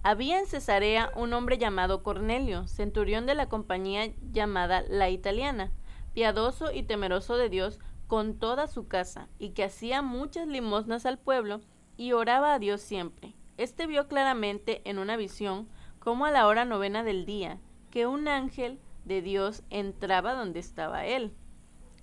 [0.08, 5.72] Había en Cesarea un hombre llamado Cornelio, centurión de la compañía llamada La Italiana,
[6.14, 11.18] piadoso y temeroso de Dios con toda su casa, y que hacía muchas limosnas al
[11.18, 11.60] pueblo
[11.98, 13.34] y oraba a Dios siempre.
[13.58, 17.58] Este vio claramente en una visión, como a la hora novena del día,
[17.90, 21.34] que un ángel de Dios entraba donde estaba él.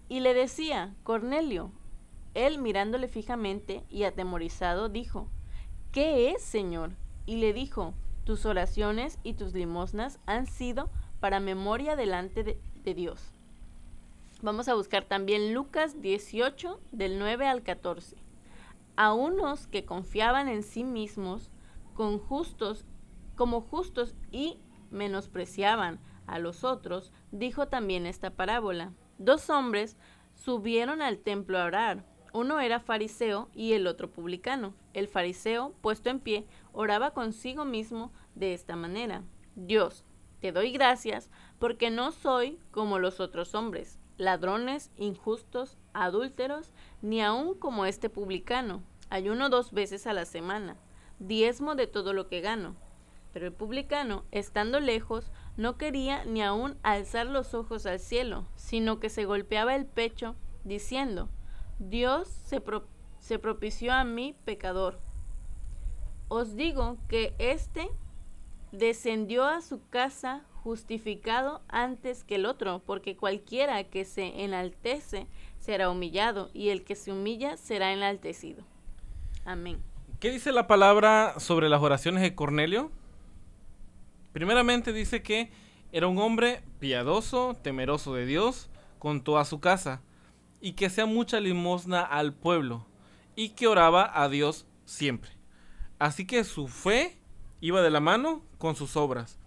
[0.08, 1.70] Y le decía, Cornelio,
[2.34, 5.28] él mirándole fijamente y atemorizado dijo,
[5.92, 6.96] ¿Qué es, Señor?
[7.26, 13.20] Y le dijo, tus oraciones y tus limosnas han sido para memoria delante de, Dios.
[14.42, 18.16] Vamos a buscar también Lucas 18 del 9 al 14.
[18.96, 21.50] A unos que confiaban en sí mismos
[21.94, 22.86] con justos,
[23.36, 24.58] como justos y
[24.90, 28.92] menospreciaban a los otros, dijo también esta parábola.
[29.18, 29.96] Dos hombres
[30.34, 32.04] subieron al templo a orar.
[32.32, 34.72] Uno era fariseo y el otro publicano.
[34.94, 39.22] El fariseo, puesto en pie, oraba consigo mismo de esta manera.
[39.54, 40.04] Dios,
[40.40, 47.54] te doy gracias porque no soy como los otros hombres, ladrones, injustos, adúlteros, ni aun
[47.54, 48.82] como este publicano.
[49.10, 50.76] Ayuno dos veces a la semana,
[51.18, 52.76] diezmo de todo lo que gano.
[53.34, 59.00] Pero el publicano, estando lejos, no quería ni aun alzar los ojos al cielo, sino
[59.00, 61.28] que se golpeaba el pecho, diciendo,
[61.88, 62.62] Dios se,
[63.18, 65.00] se propició a mí, pecador.
[66.28, 67.90] Os digo que éste
[68.70, 75.26] descendió a su casa justificado antes que el otro, porque cualquiera que se enaltece
[75.58, 78.64] será humillado, y el que se humilla será enaltecido.
[79.44, 79.82] Amén.
[80.20, 82.92] ¿Qué dice la palabra sobre las oraciones de Cornelio?
[84.32, 85.50] Primeramente dice que
[85.90, 90.00] era un hombre piadoso, temeroso de Dios, con toda su casa,
[90.62, 92.86] y que hacía mucha limosna al pueblo,
[93.34, 95.32] y que oraba a Dios siempre.
[95.98, 97.18] Así que su fe
[97.60, 99.38] iba de la mano con sus obras.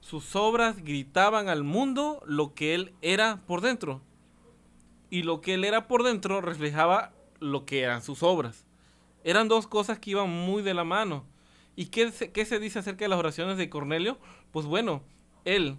[0.00, 4.00] Sus obras gritaban al mundo lo que él era por dentro.
[5.10, 8.64] Y lo que él era por dentro reflejaba lo que eran sus obras.
[9.24, 11.24] Eran dos cosas que iban muy de la mano.
[11.74, 14.18] ¿Y qué qué se dice acerca de las oraciones de Cornelio?
[14.52, 15.02] Pues bueno,
[15.44, 15.78] él,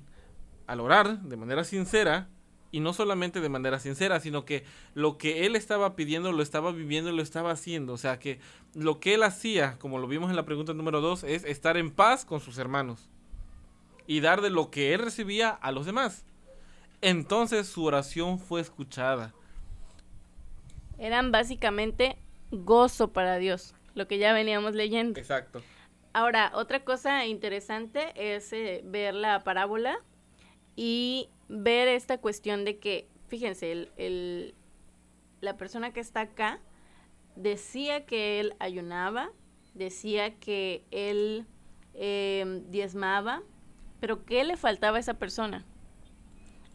[0.67, 2.29] al orar de manera sincera,
[2.71, 6.71] y no solamente de manera sincera, sino que lo que él estaba pidiendo lo estaba
[6.71, 7.93] viviendo y lo estaba haciendo.
[7.93, 8.39] O sea que
[8.73, 11.91] lo que él hacía, como lo vimos en la pregunta número dos, es estar en
[11.91, 13.09] paz con sus hermanos
[14.07, 16.25] y dar de lo que él recibía a los demás.
[17.01, 19.33] Entonces su oración fue escuchada.
[20.97, 22.17] Eran básicamente
[22.51, 25.19] gozo para Dios, lo que ya veníamos leyendo.
[25.19, 25.61] Exacto.
[26.13, 29.97] Ahora, otra cosa interesante es eh, ver la parábola
[30.75, 34.55] y ver esta cuestión de que, fíjense, el, el,
[35.41, 36.59] la persona que está acá
[37.35, 39.31] decía que él ayunaba,
[39.73, 41.45] decía que él
[41.93, 43.43] eh, diezmaba,
[43.99, 45.65] pero ¿qué le faltaba a esa persona?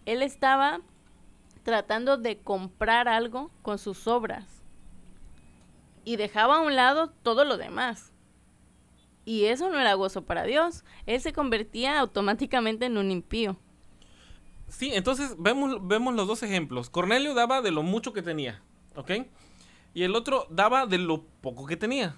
[0.05, 0.81] Él estaba
[1.62, 4.62] tratando de comprar algo con sus obras
[6.05, 8.12] y dejaba a un lado todo lo demás.
[9.25, 10.85] Y eso no era gozo para Dios.
[11.07, 13.57] Él se convertía automáticamente en un impío.
[14.68, 16.90] Sí, entonces vemos, vemos los dos ejemplos.
[16.90, 18.62] Cornelio daba de lo mucho que tenía,
[18.94, 19.12] ¿ok?
[19.94, 22.16] Y el otro daba de lo poco que tenía.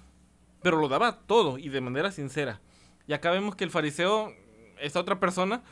[0.63, 2.61] Pero lo daba todo y de manera sincera.
[3.07, 4.33] Y acá vemos que el fariseo,
[4.81, 5.63] esta otra persona,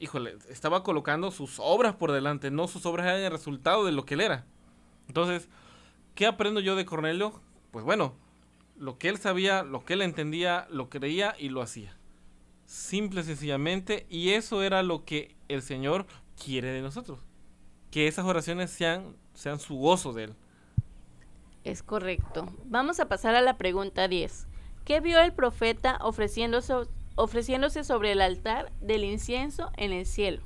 [0.00, 4.04] híjole, estaba colocando sus obras por delante, no sus obras eran el resultado de lo
[4.04, 4.46] que él era.
[5.06, 5.48] Entonces,
[6.14, 7.40] ¿Qué aprendo yo de Cornelio?
[7.70, 8.14] Pues bueno,
[8.76, 11.96] lo que él sabía, lo que él entendía, lo creía y lo hacía.
[12.70, 16.06] Simple, sencillamente, y eso era lo que el Señor
[16.40, 17.18] quiere de nosotros.
[17.90, 20.34] Que esas oraciones sean, sean su gozo de Él.
[21.64, 22.46] Es correcto.
[22.66, 24.46] Vamos a pasar a la pregunta 10.
[24.84, 26.74] ¿Qué vio el profeta ofreciéndose,
[27.16, 30.44] ofreciéndose sobre el altar del incienso en el cielo?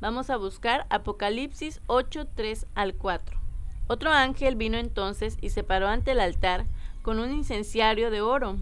[0.00, 3.36] Vamos a buscar Apocalipsis 8, 3 al 4.
[3.88, 6.66] Otro ángel vino entonces y se paró ante el altar
[7.02, 8.58] con un incenciario de oro,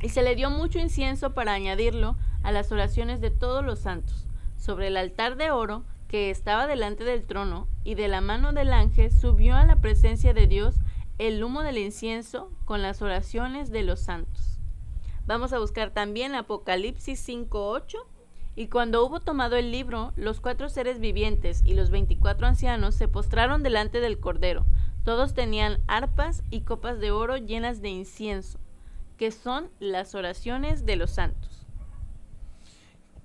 [0.00, 4.26] y se le dio mucho incienso para añadirlo a las oraciones de todos los santos.
[4.56, 8.72] Sobre el altar de oro que estaba delante del trono, y de la mano del
[8.72, 10.76] ángel subió a la presencia de Dios
[11.18, 14.58] el humo del incienso con las oraciones de los santos.
[15.26, 17.96] Vamos a buscar también Apocalipsis 5.8
[18.56, 23.08] y cuando hubo tomado el libro, los cuatro seres vivientes y los veinticuatro ancianos se
[23.08, 24.66] postraron delante del Cordero.
[25.04, 28.58] Todos tenían arpas y copas de oro llenas de incienso,
[29.18, 31.66] que son las oraciones de los santos.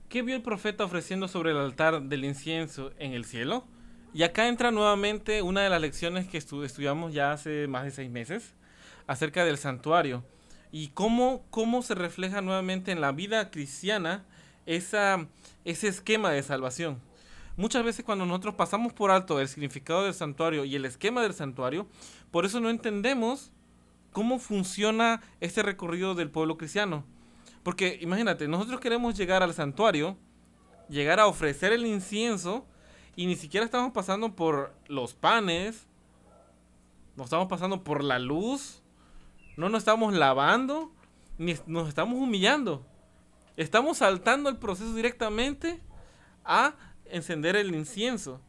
[0.10, 3.66] ¿Qué vio el profeta ofreciendo sobre el altar del incienso en el cielo?
[4.14, 8.12] Y acá entra nuevamente una de las lecciones que estudiamos ya hace más de seis
[8.12, 8.54] meses
[9.08, 10.24] acerca del santuario
[10.72, 14.24] y cómo, cómo se refleja nuevamente en la vida cristiana
[14.66, 15.28] esa,
[15.66, 17.00] ese esquema de salvación.
[17.56, 21.34] Muchas veces cuando nosotros pasamos por alto el significado del santuario y el esquema del
[21.34, 21.88] santuario,
[22.32, 23.52] por eso no entendemos
[24.14, 27.04] cómo funciona este recorrido del pueblo cristiano.
[27.64, 30.18] Porque imagínate, nosotros queremos llegar al santuario,
[30.90, 32.66] llegar a ofrecer el incienso
[33.16, 35.88] y ni siquiera estamos pasando por los panes,
[37.16, 38.82] no estamos pasando por la luz,
[39.56, 40.92] no nos estamos lavando,
[41.38, 42.86] ni nos estamos humillando.
[43.56, 45.80] Estamos saltando el proceso directamente
[46.44, 48.42] a encender el incienso.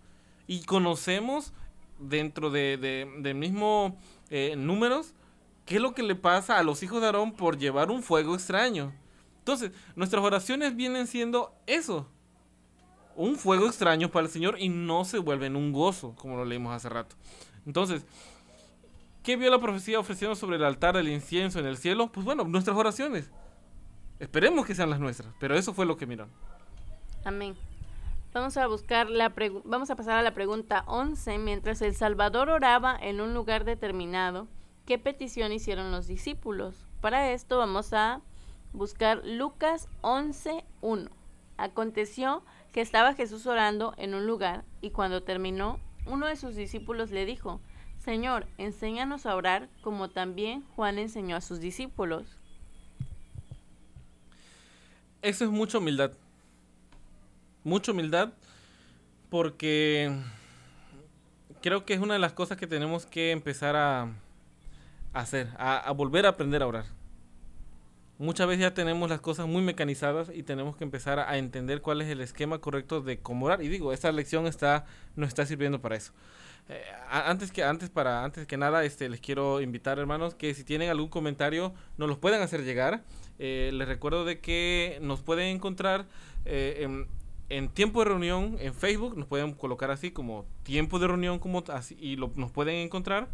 [0.46, 1.52] Y conocemos
[1.98, 2.76] dentro de,
[3.18, 3.98] de, mismo
[4.30, 5.14] eh, números
[5.64, 8.34] qué es lo que le pasa a los hijos de Aarón por llevar un fuego
[8.34, 8.92] extraño.
[9.38, 12.08] Entonces, nuestras oraciones vienen siendo eso.
[13.16, 16.74] Un fuego extraño para el Señor y no se vuelven un gozo, como lo leímos
[16.74, 17.16] hace rato.
[17.66, 18.04] Entonces,
[19.22, 22.10] ¿qué vio la profecía ofreciendo sobre el altar del incienso en el cielo?
[22.10, 23.30] Pues bueno, nuestras oraciones.
[24.18, 26.32] Esperemos que sean las nuestras, pero eso fue lo que miraron.
[27.24, 27.54] Amén.
[28.32, 29.32] Vamos a buscar la
[29.64, 31.38] vamos a pasar a la pregunta 11.
[31.38, 34.48] Mientras el Salvador oraba en un lugar determinado,
[34.86, 36.76] ¿qué petición hicieron los discípulos?
[37.00, 38.20] Para esto vamos a
[38.72, 41.10] buscar Lucas 11:1.
[41.56, 42.42] Aconteció
[42.72, 47.26] que estaba Jesús orando en un lugar y cuando terminó, uno de sus discípulos le
[47.26, 47.60] dijo:
[47.98, 52.38] Señor, enséñanos a orar como también Juan enseñó a sus discípulos.
[55.22, 56.12] Eso es mucha humildad
[57.64, 58.32] mucha humildad
[59.30, 60.14] porque
[61.62, 64.12] creo que es una de las cosas que tenemos que empezar a,
[65.14, 66.84] hacer, a, volver a aprender a orar.
[68.18, 72.02] Muchas veces ya tenemos las cosas muy mecanizadas y tenemos que empezar a, entender cuál
[72.02, 73.62] es el esquema correcto de cómo orar.
[73.62, 74.84] Y digo, esta lección está,
[75.16, 76.12] nos está sirviendo para eso.
[76.68, 80.64] Eh, antes que antes para antes que nada este les quiero invitar hermanos que si
[80.64, 83.02] tienen algún comentario nos los puedan hacer llegar
[83.38, 86.06] eh, les recuerdo de que nos pueden encontrar
[86.46, 87.06] eh, en
[87.48, 91.62] en tiempo de reunión en Facebook, nos pueden colocar así como tiempo de reunión como
[91.68, 93.28] así, y lo, nos pueden encontrar.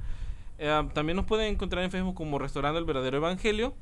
[0.62, 3.74] Eh, también nos pueden encontrar en Facebook como Restaurando el Verdadero Evangelio.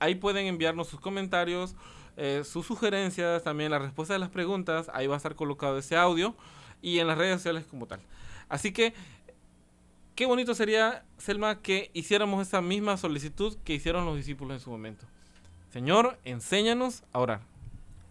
[0.00, 1.76] Ahí pueden enviarnos sus comentarios,
[2.16, 4.90] eh, sus sugerencias, también la respuesta de las preguntas.
[4.92, 6.34] Ahí va a estar colocado ese audio
[6.82, 8.00] y en las redes sociales como tal.
[8.48, 8.92] Así que,
[10.16, 14.70] qué bonito sería, Selma, que hiciéramos esa misma solicitud que hicieron los discípulos en su
[14.70, 15.06] momento.
[15.72, 17.40] Señor, enséñanos a orar.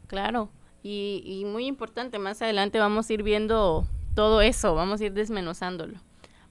[0.08, 0.50] Claro,
[0.82, 3.86] y, muy importante, más adelante vamos a ir viendo
[4.16, 6.00] todo eso, vamos a ir desmenuzándolo.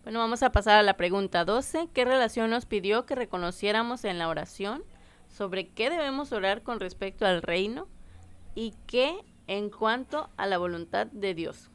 [0.08, 1.90] Bueno, vamos a pasar a la pregunta 12.
[1.92, 4.82] ¿Qué relación nos pidió que reconociéramos en la oración?
[5.28, 7.88] ¿Sobre qué debemos orar con respecto al reino?
[8.54, 9.18] ¿Y qué
[9.48, 11.68] en cuanto a la voluntad de Dios?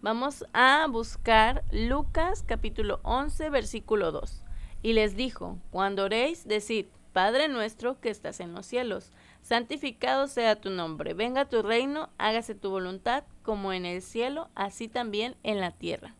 [0.00, 4.42] Vamos a buscar Lucas capítulo 11, versículo 2.
[4.82, 9.12] Y les dijo, cuando oréis, decid, Padre nuestro que estás en los cielos
[9.42, 14.88] santificado sea tu nombre, venga tu reino, hágase tu voluntad, como en el cielo, así
[14.88, 16.14] también en la tierra.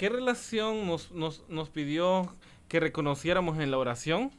[0.00, 2.34] ¿Qué relación nos, nos, pidió
[2.68, 4.30] que reconociéramos en la oración?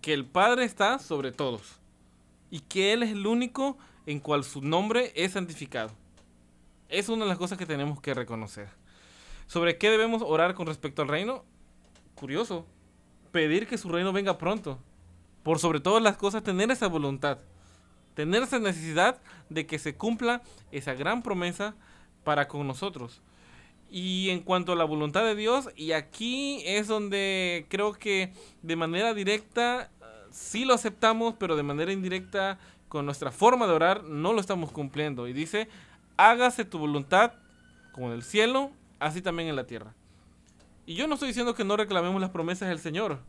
[0.00, 1.78] Que el Padre está sobre todos
[2.50, 5.92] y que Él es el único en cual su nombre es santificado.
[6.88, 8.68] Es una de las cosas que tenemos que reconocer.
[9.46, 11.44] ¿Sobre qué debemos orar con respecto al reino?
[12.16, 12.66] Curioso.
[13.30, 14.80] Pedir que su reino venga pronto
[15.44, 17.38] por sobre todas las cosas, tener esa voluntad,
[18.14, 20.42] tener esa necesidad de que se cumpla
[20.72, 21.76] esa gran promesa
[22.24, 23.22] para con nosotros.
[23.90, 28.76] Y en cuanto a la voluntad de Dios, y aquí es donde creo que de
[28.76, 29.90] manera directa
[30.30, 34.72] sí lo aceptamos, pero de manera indirecta con nuestra forma de orar no lo estamos
[34.72, 35.26] cumpliendo.
[35.28, 35.68] Y dice,
[36.16, 37.32] hágase tu voluntad
[37.92, 39.94] como en el cielo, así también en la tierra.
[40.86, 43.20] Y yo no estoy diciendo que no reclamemos las promesas del Señor.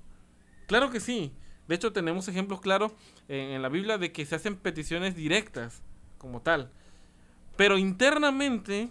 [0.67, 1.33] Claro que sí.
[1.67, 2.93] De hecho, tenemos ejemplos claros
[3.27, 5.81] en, la Biblia de que se hacen peticiones directas,
[6.17, 6.71] como tal.
[7.57, 8.89] Pero internamente,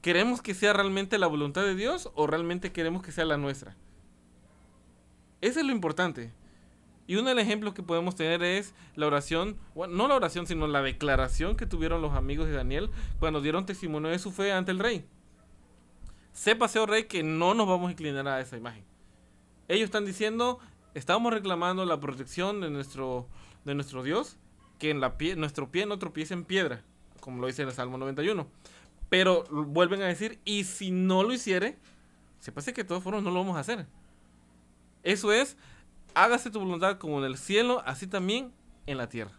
[0.00, 3.76] ¿queremos que sea realmente la voluntad de Dios o realmente queremos que sea la nuestra?
[5.40, 6.32] Eso es lo importante.
[7.06, 10.68] Y uno de los ejemplos que podemos tener es la oración, no la oración, sino
[10.68, 14.70] la declaración que tuvieron los amigos de Daniel cuando dieron testimonio de su fe ante
[14.70, 15.04] el rey.
[16.32, 18.84] Sépase, oh rey, que no nos vamos a inclinar a esa imagen.
[19.66, 20.60] Ellos están diciendo,
[20.94, 23.26] estamos reclamando la protección de nuestro,
[23.64, 24.36] de nuestro Dios,
[24.78, 26.84] que en la pie, nuestro pie no tropiece en piedra,
[27.18, 28.46] como lo dice en el Salmo 91.
[29.10, 31.76] Pero vuelven a decir, y si no lo hiciere,
[32.38, 33.86] se pasa que de todos formas no lo vamos a hacer.
[35.02, 35.58] Eso es,
[36.14, 38.52] hágase tu voluntad como en el cielo, así también
[38.86, 39.32] en la tierra.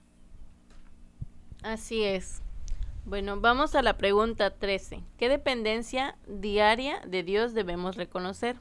[1.63, 2.41] Así es.
[3.05, 5.03] Bueno, vamos a la pregunta 13.
[5.17, 8.57] ¿Qué dependencia diaria de Dios debemos reconocer?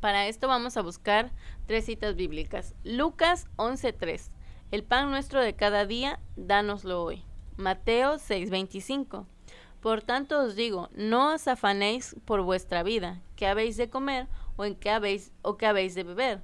[0.00, 1.32] Para esto vamos a buscar
[1.66, 2.74] tres citas bíblicas.
[2.84, 4.30] Lucas 11.3.
[4.72, 7.24] El pan nuestro de cada día, dánoslo hoy.
[7.56, 9.26] Mateo 6:25.
[9.82, 14.64] Por tanto os digo, no os afanéis por vuestra vida, qué habéis de comer o
[14.64, 16.40] en qué habéis o qué habéis de beber,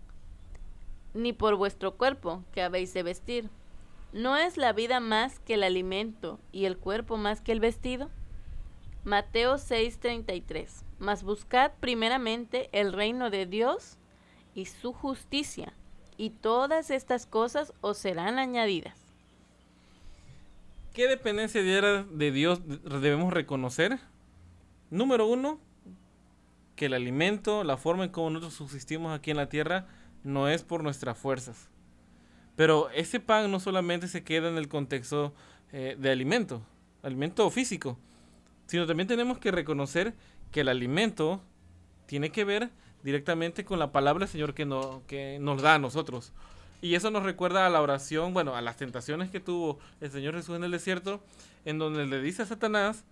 [1.15, 3.49] ni por vuestro cuerpo, qué habéis de vestir.
[4.13, 8.11] ¿No es la vida más que el alimento y el cuerpo más que el vestido?
[9.05, 10.85] Mateo 6:33.
[10.99, 13.99] Mas buscad primeramente el reino de Dios
[14.53, 15.75] y su justicia,
[16.17, 19.08] y todas estas cosas os serán añadidas.
[20.99, 24.01] ¿Qué dependencia diaria de Dios debemos reconocer?
[24.91, 25.61] Número uno,
[26.75, 29.87] que el alimento, la forma en cómo nosotros subsistimos aquí en la tierra,
[30.25, 31.69] no es por nuestras fuerzas.
[32.57, 35.33] Pero ese pan no solamente se queda en el contexto
[35.71, 36.63] eh, de alimento,
[37.05, 37.97] alimento físico,
[38.67, 40.15] sino también tenemos que reconocer
[40.51, 41.41] que el alimento
[42.07, 42.71] tiene que ver
[43.05, 46.33] directamente con la palabra del Señor que, no, que nos da a nosotros.
[46.81, 50.35] Y eso nos recuerda a la oración, bueno, a las tentaciones que tuvo el Señor
[50.35, 51.21] Jesús en el desierto,
[51.65, 53.05] en donde le dice a Satanás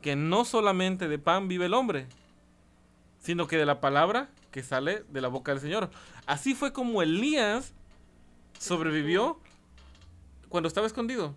[0.00, 2.06] que no solamente de pan vive el hombre,
[3.20, 5.90] sino que de la palabra que sale de la boca del Señor.
[6.26, 7.72] Así fue como Elías
[8.58, 9.38] sobrevivió
[10.48, 11.34] cuando estaba escondido.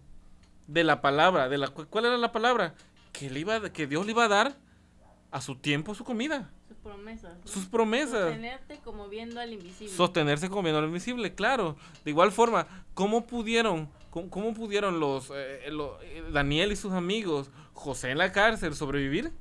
[0.68, 2.76] De la palabra, de la ¿cuál era la palabra?
[3.13, 4.57] Que, le iba, que Dios le iba a dar
[5.32, 6.51] a su tiempo su comida.
[6.88, 7.38] Sus promesas.
[7.43, 8.21] Sus promesas.
[8.21, 9.93] Sostenerte como viendo al invisible.
[9.93, 11.75] Sostenerse como viendo al invisible, claro.
[12.05, 18.11] De igual forma, ¿cómo pudieron, cómo, pudieron los, eh, eh, Daniel y sus amigos, José
[18.11, 19.33] en la cárcel, sobrevivir?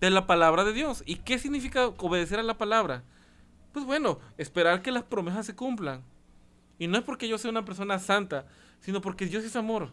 [0.00, 1.02] De la palabra de Dios.
[1.06, 3.04] ¿Y qué significa obedecer a la palabra?
[3.72, 6.02] Pues bueno, esperar que las promesas se cumplan.
[6.78, 8.46] Y no es porque yo sea una persona santa,
[8.80, 9.92] sino porque Dios es amor.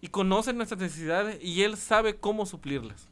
[0.00, 3.08] Y conoce nuestras necesidades y Él sabe cómo suplirlas.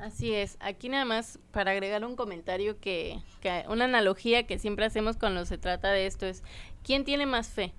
[0.00, 0.56] Así es.
[0.60, 5.44] Aquí nada más para agregar un comentario que, que, una analogía que siempre hacemos cuando
[5.46, 6.42] se trata de esto es,
[6.82, 7.72] ¿quién tiene más fe?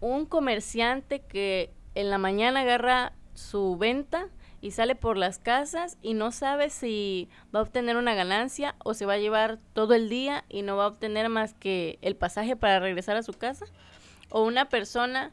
[0.00, 4.28] Un comerciante que en la mañana agarra su venta
[4.60, 8.94] y sale por las casas y no sabe si va a obtener una ganancia o
[8.94, 12.14] se va a llevar todo el día y no va a obtener más que el
[12.14, 13.66] pasaje para regresar a su casa.
[14.30, 15.32] O una persona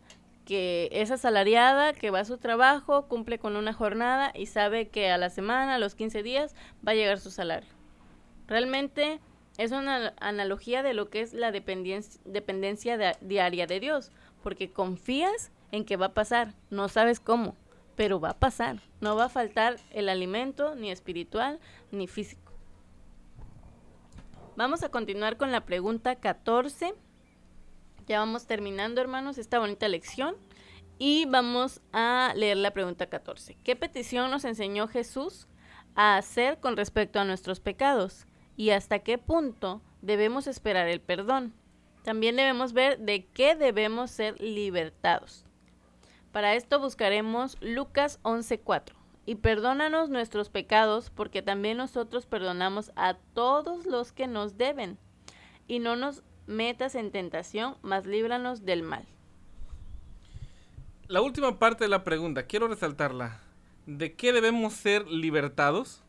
[0.50, 5.12] que es asalariada, que va a su trabajo, cumple con una jornada y sabe que
[5.12, 7.70] a la semana, a los 15 días, va a llegar su salario.
[8.48, 9.20] Realmente
[9.60, 15.86] es una analogía de lo que es la dependencia, diaria de Dios, porque confías en
[15.86, 17.56] que va a pasar, no sabes cómo,
[17.96, 21.60] pero va a pasar, no va a faltar el alimento ni espiritual
[21.92, 22.54] ni físico.
[24.56, 26.96] Vamos a continuar con la pregunta 14
[28.10, 30.36] ya vamos terminando, hermanos, esta bonita lección.
[30.98, 33.56] Y vamos a leer la pregunta 14.
[33.64, 35.48] ¿Qué petición nos enseñó Jesús
[35.94, 38.26] a hacer con respecto a nuestros pecados?
[38.58, 41.54] ¿Y hasta qué punto debemos esperar el perdón?
[42.04, 45.46] También debemos ver de qué debemos ser libertados.
[46.32, 48.96] Para esto buscaremos Lucas 11:4.
[49.28, 54.98] Y perdónanos nuestros pecados, porque también nosotros perdonamos a todos los que nos deben.
[55.68, 59.06] Y no nos metas en tentación, mas líbranos del mal.
[61.08, 63.40] La última parte de la pregunta, quiero resaltarla.
[63.86, 66.04] ¿De qué debemos ser libertados?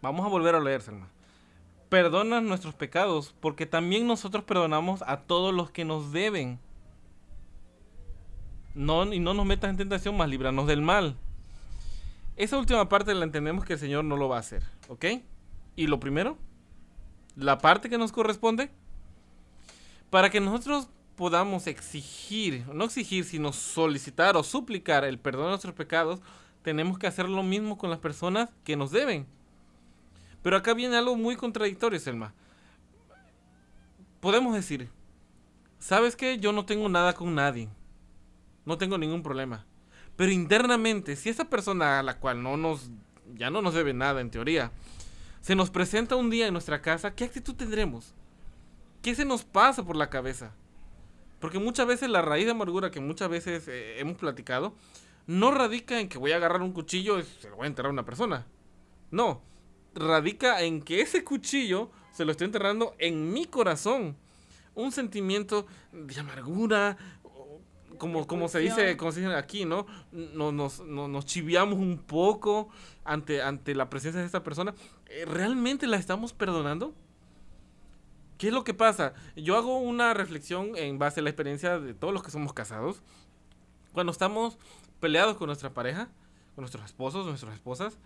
[0.00, 1.08] Vamos a volver a leer, Selma.
[1.88, 6.58] Perdona nuestros pecados, porque también nosotros perdonamos a todos los que nos deben.
[8.74, 11.16] No, y no nos metas en tentación, mas líbranos del mal.
[12.36, 15.04] Esa última parte la entendemos que el Señor no lo va a hacer, ¿ok?
[15.76, 16.36] Y lo primero,
[17.36, 18.70] la parte que nos corresponde,
[20.14, 25.74] para que nosotros podamos exigir, no exigir, sino solicitar o suplicar el perdón de nuestros
[25.74, 26.20] pecados,
[26.62, 29.26] tenemos que hacer lo mismo con las personas que nos deben.
[30.40, 32.32] Pero acá viene algo muy contradictorio, Selma.
[34.20, 34.88] Podemos decir,
[35.80, 36.38] ¿sabes qué?
[36.38, 37.68] Yo no tengo nada con nadie.
[38.64, 39.66] No tengo ningún problema.
[40.14, 42.88] Pero internamente, si esa persona a la cual no nos,
[43.34, 44.70] ya no nos debe nada en teoría,
[45.40, 48.14] se nos presenta un día en nuestra casa, ¿qué actitud tendremos?
[49.04, 50.54] ¿Qué se nos pasa por la cabeza?
[51.38, 54.72] Porque muchas veces la raíz de amargura que muchas veces eh, hemos platicado
[55.26, 57.90] no radica en que voy a agarrar un cuchillo y se lo voy a enterrar
[57.90, 58.46] a una persona.
[59.10, 59.42] No,
[59.94, 64.16] radica en que ese cuchillo se lo estoy enterrando en mi corazón.
[64.74, 66.96] Un sentimiento de amargura,
[67.98, 69.84] como, como se dice como se dice aquí, ¿no?
[70.12, 72.70] Nos, nos, chiviamos un poco
[73.04, 74.74] ante, ante la presencia de esta persona.
[75.04, 76.94] Eh, ¿Realmente la estamos perdonando?
[78.38, 79.14] ¿Qué es lo que pasa?
[79.36, 83.02] Yo hago una reflexión en base a la experiencia de todos los que somos casados.
[83.92, 84.58] Cuando estamos
[85.00, 86.08] peleados con nuestra pareja,
[86.54, 87.98] con nuestros esposos, nuestras esposas,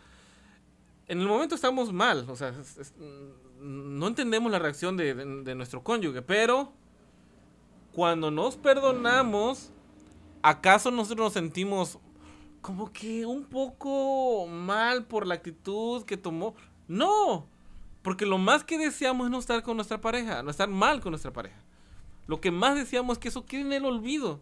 [1.07, 2.53] en el momento estamos mal, o sea,
[3.61, 6.73] no entendemos la reacción de, de nuestro cónyuge, pero
[7.93, 9.71] cuando nos perdonamos,
[10.43, 11.99] ¿acaso nosotros nos sentimos
[12.61, 16.55] como que un poco mal por la actitud que tomó?
[16.87, 17.47] No,
[18.09, 21.11] porque lo más que deseamos es no estar con nuestra pareja, no estar mal con
[21.11, 21.59] nuestra pareja.
[22.27, 24.41] Lo que más deseamos es que eso quede en el olvido.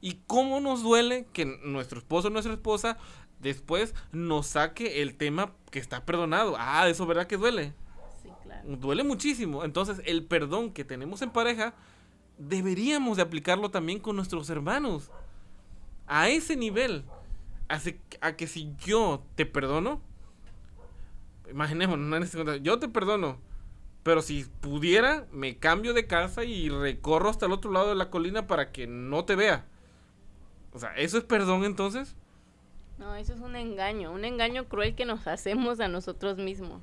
[0.00, 2.98] Y cómo nos duele que nuestro esposo o nuestra esposa
[3.40, 6.54] después nos saque el tema que está perdonado.
[6.56, 7.74] Ah, eso verdad que duele.
[8.22, 8.76] Sí, claro.
[8.76, 9.64] Duele muchísimo.
[9.64, 11.74] Entonces, el perdón que tenemos en pareja,
[12.38, 15.10] deberíamos de aplicarlo también con nuestros hermanos.
[16.06, 17.04] A ese nivel.
[17.66, 20.00] Hace a que si yo te perdono,
[21.50, 21.98] imaginemos,
[22.62, 23.38] yo te perdono,
[24.02, 28.10] pero si pudiera, me cambio de casa y recorro hasta el otro lado de la
[28.10, 29.66] colina para que no te vea.
[30.72, 32.16] O sea, ¿eso es perdón entonces?
[32.98, 36.82] No, eso es un engaño, un engaño cruel que nos hacemos a nosotros mismos.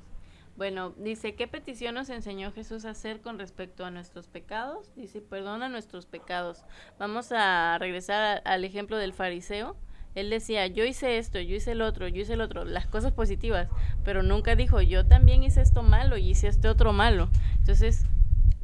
[0.56, 4.90] Bueno, dice, ¿qué petición nos enseñó Jesús a hacer con respecto a nuestros pecados?
[4.94, 6.64] Dice, perdona nuestros pecados.
[6.98, 9.74] Vamos a regresar al ejemplo del fariseo.
[10.14, 13.12] Él decía, yo hice esto, yo hice el otro, yo hice el otro, las cosas
[13.12, 13.68] positivas,
[14.04, 17.30] pero nunca dijo, yo también hice esto malo y hice este otro malo.
[17.58, 18.04] Entonces,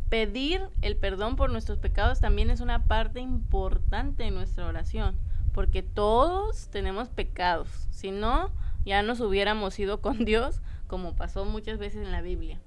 [0.09, 5.17] pedir el perdón por nuestros pecados también es una parte importante de nuestra oración,
[5.53, 7.69] porque todos tenemos pecados.
[7.91, 8.51] Si no,
[8.85, 12.61] ya nos hubiéramos ido con Dios, como pasó muchas veces en la Biblia.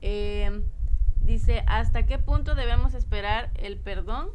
[0.00, 0.62] Eh,
[1.20, 4.30] dice, ¿hasta qué punto debemos esperar el perdón?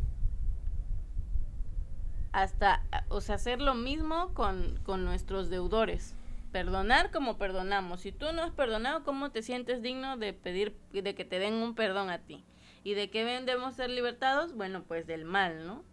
[2.38, 6.16] Hasta, o sea, hacer lo mismo con, con nuestros deudores
[6.52, 8.02] perdonar como perdonamos.
[8.02, 11.56] Si tú no has perdonado, ¿cómo te sientes digno de pedir, de que te den
[11.56, 12.46] un perdón a ti?
[12.84, 14.54] ¿Y de qué debemos ser libertados?
[14.54, 15.84] Bueno, pues del mal, ¿no?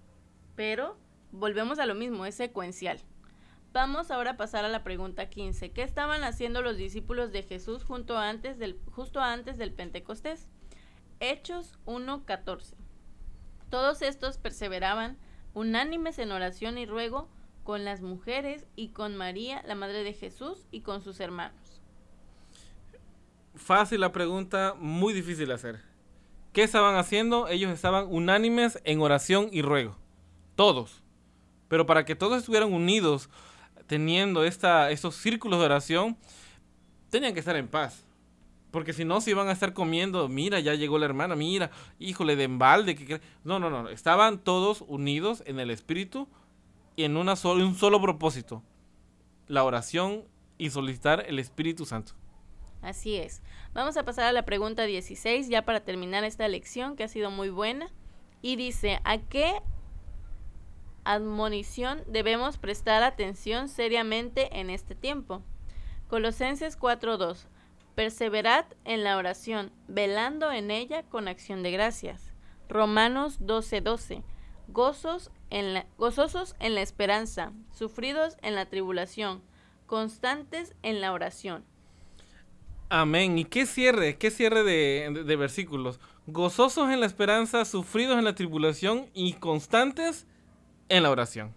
[0.55, 0.99] Pero
[1.32, 3.01] volvemos a lo mismo, es secuencial.
[3.72, 5.72] Vamos ahora a pasar a la pregunta 15.
[5.72, 10.47] ¿Qué estaban haciendo los discípulos de Jesús antes del, justo antes del Pentecostés?
[11.20, 12.74] Hechos 1.14.
[13.70, 15.16] Todos estos perseveraban
[15.55, 17.28] unánimes en oración y ruego
[17.62, 21.80] con las mujeres y con María, la madre de Jesús, y con sus hermanos?
[23.55, 25.80] Fácil la pregunta, muy difícil hacer.
[26.52, 27.48] ¿Qué estaban haciendo?
[27.48, 29.96] Ellos estaban unánimes en oración y ruego.
[30.55, 31.02] Todos.
[31.68, 33.30] Pero para que todos estuvieran unidos,
[33.86, 36.16] teniendo esta, estos círculos de oración,
[37.11, 38.03] tenían que estar en paz.
[38.74, 41.70] Porque si no, se iban a estar comiendo, mira, ya llegó la hermana, mira,
[42.00, 42.96] híjole, de embalde.
[42.96, 43.20] Que...
[43.44, 43.88] No, no, no.
[43.88, 46.26] Estaban todos unidos en el Espíritu,
[46.96, 48.64] y en una un solo propósito,
[49.46, 50.24] la oración
[50.58, 52.14] y solicitar el Espíritu Santo.
[52.82, 53.42] Así es.
[53.74, 57.30] Vamos a pasar a la pregunta 16 ya para terminar esta lección que ha sido
[57.30, 57.92] muy buena.
[58.42, 59.54] Y dice, ¿a qué
[61.04, 65.42] admonición debemos prestar atención seriamente en este tiempo?
[66.08, 67.46] Colosenses 4.2.
[67.95, 72.32] Perseverad en la oración, velando en ella con acción de gracias.
[72.68, 74.22] Romanos 12.12
[74.68, 79.42] gozos en la, gozosos en la esperanza, sufridos en la tribulación,
[79.86, 81.64] constantes en la oración.
[82.88, 83.38] Amén.
[83.38, 84.18] ¿Y qué cierre?
[84.18, 86.01] ¿Qué cierre de, versículos?
[86.26, 90.26] Gozosos en la esperanza, sufridos en la tribulación y constantes
[90.88, 91.55] en la oración.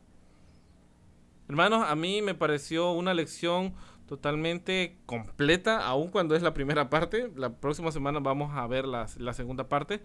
[1.48, 3.74] Hermanos, a mí me pareció una lección
[4.08, 7.32] totalmente completa, aun cuando es la primera parte.
[7.36, 10.01] La próxima semana vamos a ver la segunda parte.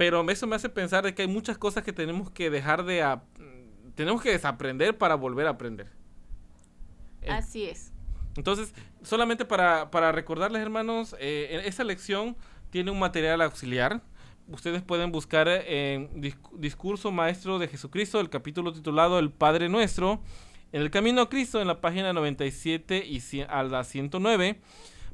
[0.00, 3.06] Pero eso me hace pensar de que hay muchas cosas que tenemos que dejar de...
[3.94, 5.88] tenemos que desaprender para volver a aprender.
[7.28, 7.92] Así es.
[8.34, 8.72] Entonces,
[9.02, 12.34] solamente para, para recordarles, hermanos, eh, esa lección
[12.70, 14.00] tiene un material auxiliar.
[14.48, 16.08] Ustedes pueden buscar en
[16.54, 20.22] Discurso Maestro de Jesucristo, el capítulo titulado El Padre Nuestro,
[20.72, 24.60] en el Camino a Cristo, en la página 97 y a la 109.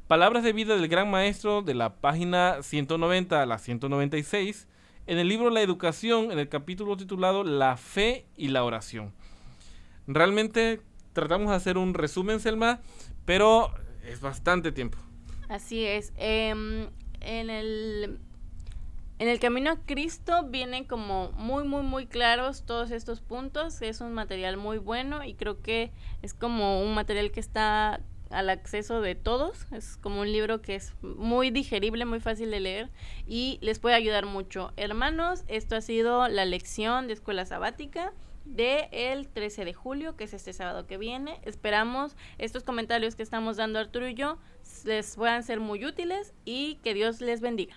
[0.06, 4.68] Palabras de vida del Gran Maestro, de la página 190 a la 196
[5.06, 9.12] en el libro La Educación, en el capítulo titulado La Fe y la Oración.
[10.06, 10.80] Realmente
[11.12, 12.80] tratamos de hacer un resumen, Selma,
[13.24, 13.72] pero
[14.04, 14.98] es bastante tiempo.
[15.48, 16.12] Así es.
[16.16, 16.88] Em,
[17.20, 18.18] en el
[19.18, 23.80] en el camino a Cristo vienen como muy, muy, muy claros todos estos puntos.
[23.80, 25.90] Es un material muy bueno y creo que
[26.20, 28.00] es como un material que está
[28.30, 29.66] al acceso de todos.
[29.72, 32.90] Es como un libro que es muy digerible, muy fácil de leer
[33.26, 34.72] y les puede ayudar mucho.
[34.76, 38.12] Hermanos, esto ha sido la lección de escuela sabática
[38.44, 41.40] de el 13 de julio, que es este sábado que viene.
[41.42, 44.38] Esperamos estos comentarios que estamos dando Arturo y yo
[44.84, 47.76] les puedan ser muy útiles y que Dios les bendiga.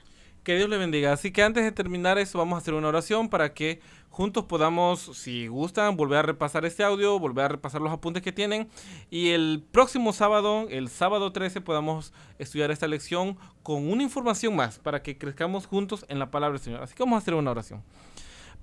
[0.49, 1.13] Que Dios le bendiga.
[1.13, 4.99] Así que antes de terminar eso, vamos a hacer una oración para que juntos podamos,
[5.15, 8.67] si gustan, volver a repasar este audio, volver a repasar los apuntes que tienen.
[9.11, 14.79] Y el próximo sábado, el sábado 13, podamos estudiar esta lección con una información más
[14.79, 16.81] para que crezcamos juntos en la palabra del Señor.
[16.81, 17.83] Así que vamos a hacer una oración.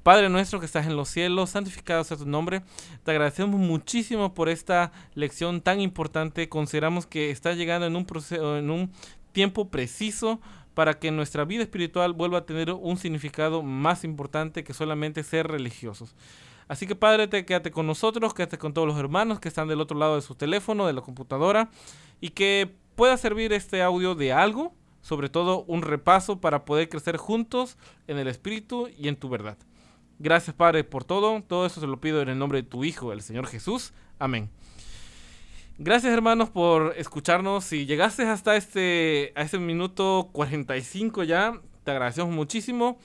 [0.02, 2.62] Padre nuestro que estás en los cielos, santificado sea tu nombre.
[3.04, 6.48] Te agradecemos muchísimo por esta lección tan importante.
[6.48, 8.90] Consideramos que está llegando en un proceso, en un
[9.30, 10.40] tiempo preciso
[10.76, 15.48] para que nuestra vida espiritual vuelva a tener un significado más importante que solamente ser
[15.48, 16.14] religiosos.
[16.68, 19.80] Así que Padre, te quédate con nosotros, quédate con todos los hermanos que están del
[19.80, 21.70] otro lado de su teléfono, de la computadora,
[22.20, 27.16] y que pueda servir este audio de algo, sobre todo un repaso para poder crecer
[27.16, 29.56] juntos en el Espíritu y en tu verdad.
[30.18, 31.40] Gracias, Padre, por todo.
[31.40, 33.94] Todo eso se lo pido en el nombre de tu Hijo, el Señor Jesús.
[34.18, 34.50] Amén.
[35.78, 37.64] Gracias, hermanos, por escucharnos.
[37.64, 42.98] Si llegaste hasta este, a este minuto 45 ya, te agradecemos muchísimo.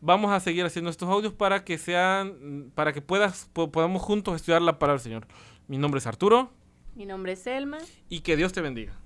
[0.00, 4.62] Vamos a seguir haciendo estos audios para que sean, para que puedas, podamos juntos estudiar
[4.62, 5.26] la palabra del Señor.
[5.68, 6.50] Mi nombre es Arturo.
[6.94, 7.78] Mi nombre es Selma.
[8.08, 8.98] Y que Dios te bendiga.